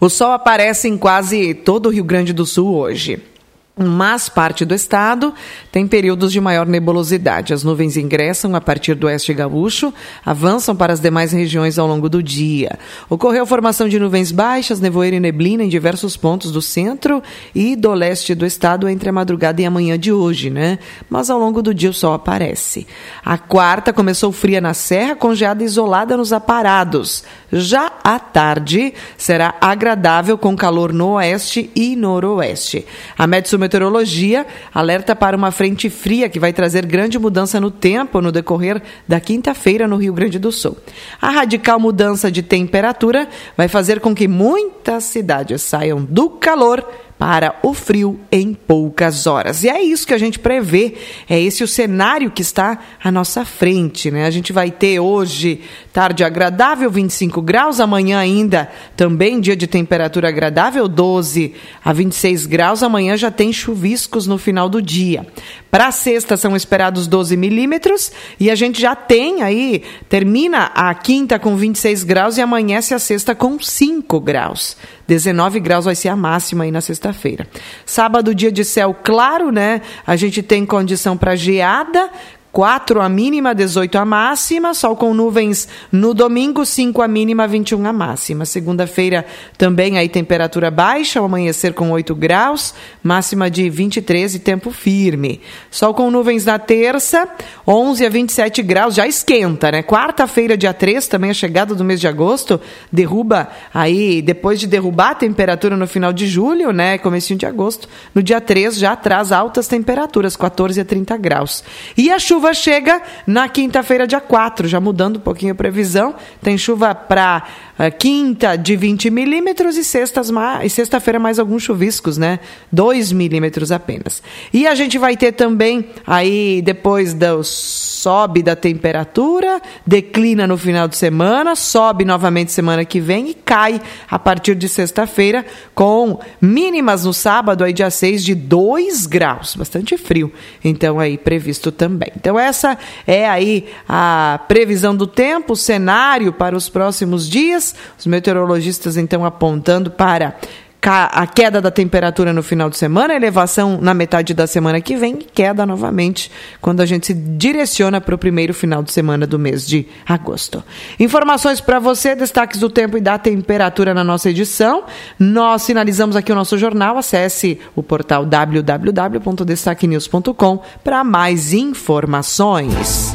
O 0.00 0.08
sol 0.08 0.32
aparece 0.32 0.88
em 0.88 0.98
quase 0.98 1.54
todo 1.54 1.86
o 1.86 1.90
Rio 1.90 2.02
Grande 2.02 2.32
do 2.32 2.44
Sul 2.44 2.74
hoje 2.74 3.31
mas 3.76 4.28
parte 4.28 4.66
do 4.66 4.74
estado 4.74 5.32
tem 5.70 5.86
períodos 5.86 6.30
de 6.30 6.40
maior 6.40 6.66
nebulosidade. 6.66 7.54
As 7.54 7.64
nuvens 7.64 7.96
ingressam 7.96 8.54
a 8.54 8.60
partir 8.60 8.94
do 8.94 9.06
oeste 9.06 9.32
gaúcho, 9.32 9.92
avançam 10.24 10.76
para 10.76 10.92
as 10.92 11.00
demais 11.00 11.32
regiões 11.32 11.78
ao 11.78 11.86
longo 11.86 12.08
do 12.08 12.22
dia. 12.22 12.78
Ocorreu 13.08 13.46
formação 13.46 13.88
de 13.88 13.98
nuvens 13.98 14.30
baixas, 14.30 14.78
nevoeiro 14.78 15.16
e 15.16 15.20
neblina 15.20 15.64
em 15.64 15.68
diversos 15.68 16.16
pontos 16.18 16.52
do 16.52 16.60
centro 16.60 17.22
e 17.54 17.74
do 17.74 17.94
leste 17.94 18.34
do 18.34 18.44
estado 18.44 18.88
entre 18.88 19.08
a 19.08 19.12
madrugada 19.12 19.62
e 19.62 19.64
a 19.64 19.70
manhã 19.70 19.98
de 19.98 20.12
hoje, 20.12 20.50
né? 20.50 20.78
Mas 21.08 21.30
ao 21.30 21.38
longo 21.38 21.62
do 21.62 21.72
dia 21.72 21.90
o 21.90 21.94
sol 21.94 22.12
aparece. 22.12 22.86
A 23.24 23.38
quarta 23.38 23.92
começou 23.92 24.32
fria 24.32 24.60
na 24.60 24.74
serra, 24.74 25.16
com 25.16 25.34
geada 25.34 25.64
isolada 25.64 26.14
nos 26.16 26.32
aparados. 26.32 27.24
Já 27.52 27.92
à 28.02 28.18
tarde 28.18 28.94
será 29.18 29.54
agradável 29.60 30.38
com 30.38 30.56
calor 30.56 30.90
no 30.90 31.16
oeste 31.16 31.70
e 31.76 31.94
noroeste. 31.94 32.86
A 33.18 33.26
média 33.26 33.58
Meteorologia 33.58 34.46
alerta 34.72 35.14
para 35.14 35.36
uma 35.36 35.50
frente 35.50 35.90
fria 35.90 36.30
que 36.30 36.40
vai 36.40 36.52
trazer 36.52 36.86
grande 36.86 37.18
mudança 37.18 37.60
no 37.60 37.70
tempo 37.70 38.22
no 38.22 38.32
decorrer 38.32 38.80
da 39.06 39.20
quinta-feira 39.20 39.86
no 39.86 39.96
Rio 39.96 40.14
Grande 40.14 40.38
do 40.38 40.50
Sul. 40.50 40.78
A 41.20 41.30
radical 41.30 41.78
mudança 41.78 42.30
de 42.30 42.42
temperatura 42.42 43.28
vai 43.54 43.68
fazer 43.68 44.00
com 44.00 44.14
que 44.14 44.26
muitas 44.26 45.04
cidades 45.04 45.60
saiam 45.60 46.02
do 46.02 46.30
calor 46.30 46.82
para 47.22 47.54
o 47.62 47.72
frio 47.72 48.18
em 48.32 48.52
poucas 48.52 49.28
horas. 49.28 49.62
E 49.62 49.68
é 49.68 49.80
isso 49.80 50.04
que 50.04 50.12
a 50.12 50.18
gente 50.18 50.40
prevê, 50.40 50.94
é 51.30 51.40
esse 51.40 51.62
o 51.62 51.68
cenário 51.68 52.32
que 52.32 52.42
está 52.42 52.76
à 53.00 53.12
nossa 53.12 53.44
frente. 53.44 54.10
Né? 54.10 54.26
A 54.26 54.30
gente 54.30 54.52
vai 54.52 54.72
ter 54.72 54.98
hoje 54.98 55.60
tarde 55.92 56.24
agradável, 56.24 56.90
25 56.90 57.40
graus, 57.40 57.78
amanhã 57.78 58.18
ainda 58.18 58.68
também 58.96 59.40
dia 59.40 59.54
de 59.54 59.68
temperatura 59.68 60.30
agradável, 60.30 60.88
12 60.88 61.54
a 61.84 61.92
26 61.92 62.46
graus, 62.46 62.82
amanhã 62.82 63.16
já 63.16 63.30
tem 63.30 63.52
chuviscos 63.52 64.26
no 64.26 64.36
final 64.36 64.68
do 64.68 64.82
dia. 64.82 65.24
Para 65.72 65.90
sexta 65.90 66.36
são 66.36 66.54
esperados 66.54 67.06
12 67.06 67.34
milímetros 67.34 68.12
e 68.38 68.50
a 68.50 68.54
gente 68.54 68.78
já 68.78 68.94
tem 68.94 69.40
aí, 69.40 69.82
termina 70.06 70.64
a 70.74 70.94
quinta 70.94 71.38
com 71.38 71.56
26 71.56 72.04
graus 72.04 72.36
e 72.36 72.42
amanhece 72.42 72.92
a 72.92 72.98
sexta 72.98 73.34
com 73.34 73.58
5 73.58 74.20
graus. 74.20 74.76
19 75.08 75.60
graus 75.60 75.86
vai 75.86 75.94
ser 75.94 76.10
a 76.10 76.14
máxima 76.14 76.64
aí 76.64 76.70
na 76.70 76.82
sexta-feira. 76.82 77.48
Sábado, 77.86 78.34
dia 78.34 78.52
de 78.52 78.66
céu 78.66 78.94
claro, 79.02 79.50
né? 79.50 79.80
A 80.06 80.14
gente 80.14 80.42
tem 80.42 80.66
condição 80.66 81.16
para 81.16 81.34
geada, 81.34 82.10
4 82.52 83.00
a 83.00 83.08
mínima, 83.08 83.54
18 83.54 83.96
a 83.96 84.04
máxima, 84.04 84.74
sol 84.74 84.94
com 84.94 85.14
nuvens 85.14 85.66
no 85.90 86.12
domingo, 86.12 86.66
5 86.66 87.00
a 87.00 87.08
mínima, 87.08 87.48
21 87.48 87.86
a 87.86 87.92
máxima. 87.94 88.44
Segunda-feira 88.44 89.24
também 89.56 89.96
aí 89.96 90.06
temperatura 90.06 90.70
baixa, 90.70 91.18
ao 91.18 91.24
amanhecer 91.24 91.72
com 91.72 91.90
8 91.90 92.14
graus, 92.14 92.74
máxima 93.02 93.50
de 93.50 93.70
23 93.70 94.34
e 94.34 94.38
tempo 94.38 94.70
firme. 94.70 95.40
Sol 95.70 95.94
com 95.94 96.10
nuvens 96.10 96.44
na 96.44 96.58
terça, 96.58 97.26
11 97.66 98.04
a 98.04 98.10
27 98.10 98.62
graus, 98.62 98.94
já 98.94 99.06
esquenta, 99.06 99.72
né? 99.72 99.82
Quarta-feira, 99.82 100.54
dia 100.54 100.74
3, 100.74 101.08
também 101.08 101.30
a 101.30 101.34
chegada 101.34 101.74
do 101.74 101.82
mês 101.82 102.00
de 102.00 102.06
agosto, 102.06 102.60
derruba 102.92 103.48
aí, 103.72 104.20
depois 104.20 104.60
de 104.60 104.66
derrubar 104.66 105.12
a 105.12 105.14
temperatura 105.14 105.74
no 105.74 105.86
final 105.86 106.12
de 106.12 106.26
julho, 106.26 106.70
né? 106.70 106.98
Comecinho 106.98 107.38
de 107.38 107.46
agosto, 107.46 107.88
no 108.14 108.22
dia 108.22 108.42
3 108.42 108.76
já 108.76 108.94
traz 108.94 109.32
altas 109.32 109.66
temperaturas, 109.66 110.36
14 110.36 110.78
a 110.78 110.84
30 110.84 111.16
graus. 111.16 111.64
E 111.96 112.10
a 112.10 112.18
chuva 112.18 112.41
chuva 112.42 112.54
chega 112.54 113.00
na 113.24 113.48
quinta-feira, 113.48 114.04
dia 114.04 114.20
4, 114.20 114.66
já 114.66 114.80
mudando 114.80 115.18
um 115.18 115.20
pouquinho 115.20 115.52
a 115.52 115.54
previsão. 115.54 116.16
Tem 116.42 116.58
chuva 116.58 116.92
para 116.92 117.44
quinta 117.90 118.56
de 118.56 118.76
20 118.76 119.10
milímetros 119.10 119.76
e 119.76 119.84
sexta-feira 119.84 120.68
sexta 120.68 121.18
mais 121.18 121.38
alguns 121.38 121.62
chuviscos, 121.62 122.18
né? 122.18 122.38
2 122.70 123.12
milímetros 123.12 123.72
apenas. 123.72 124.22
E 124.52 124.66
a 124.66 124.74
gente 124.74 124.98
vai 124.98 125.16
ter 125.16 125.32
também 125.32 125.86
aí, 126.06 126.62
depois 126.62 127.14
do 127.14 127.42
sobe 127.42 128.42
da 128.42 128.56
temperatura, 128.56 129.62
declina 129.86 130.46
no 130.46 130.58
final 130.58 130.88
de 130.88 130.96
semana, 130.96 131.54
sobe 131.54 132.04
novamente 132.04 132.50
semana 132.50 132.84
que 132.84 133.00
vem 133.00 133.30
e 133.30 133.34
cai 133.34 133.80
a 134.10 134.18
partir 134.18 134.56
de 134.56 134.68
sexta-feira, 134.68 135.46
com 135.74 136.18
mínimas 136.40 137.04
no 137.04 137.12
sábado, 137.12 137.62
aí 137.62 137.72
dia 137.72 137.90
6, 137.90 138.24
de 138.24 138.34
2 138.34 139.06
graus. 139.06 139.54
Bastante 139.54 139.96
frio. 139.96 140.32
Então, 140.64 140.98
aí 140.98 141.16
previsto 141.16 141.70
também. 141.70 142.10
Então, 142.16 142.38
essa 142.38 142.76
é 143.06 143.28
aí 143.28 143.66
a 143.88 144.40
previsão 144.48 144.96
do 144.96 145.06
tempo, 145.06 145.52
o 145.52 145.56
cenário 145.56 146.32
para 146.32 146.56
os 146.56 146.68
próximos 146.68 147.28
dias. 147.28 147.71
Os 147.98 148.06
meteorologistas, 148.06 148.96
então, 148.96 149.24
apontando 149.24 149.90
para 149.90 150.36
a 150.84 151.24
queda 151.28 151.60
da 151.60 151.70
temperatura 151.70 152.32
no 152.32 152.42
final 152.42 152.68
de 152.68 152.76
semana, 152.76 153.14
elevação 153.14 153.78
na 153.80 153.94
metade 153.94 154.34
da 154.34 154.48
semana 154.48 154.80
que 154.80 154.96
vem 154.96 155.18
e 155.20 155.24
queda 155.24 155.64
novamente 155.64 156.28
quando 156.60 156.80
a 156.80 156.86
gente 156.86 157.06
se 157.06 157.14
direciona 157.14 158.00
para 158.00 158.16
o 158.16 158.18
primeiro 158.18 158.52
final 158.52 158.82
de 158.82 158.90
semana 158.90 159.24
do 159.24 159.38
mês 159.38 159.64
de 159.64 159.86
agosto. 160.04 160.60
Informações 160.98 161.60
para 161.60 161.78
você, 161.78 162.16
destaques 162.16 162.58
do 162.58 162.68
tempo 162.68 162.98
e 162.98 163.00
da 163.00 163.16
temperatura 163.16 163.94
na 163.94 164.02
nossa 164.02 164.30
edição. 164.30 164.82
Nós 165.18 165.64
finalizamos 165.64 166.16
aqui 166.16 166.32
o 166.32 166.34
nosso 166.34 166.58
jornal. 166.58 166.98
Acesse 166.98 167.60
o 167.76 167.82
portal 167.82 168.26
www.destaquenews.com 168.26 170.62
para 170.82 171.04
mais 171.04 171.52
informações. 171.52 173.14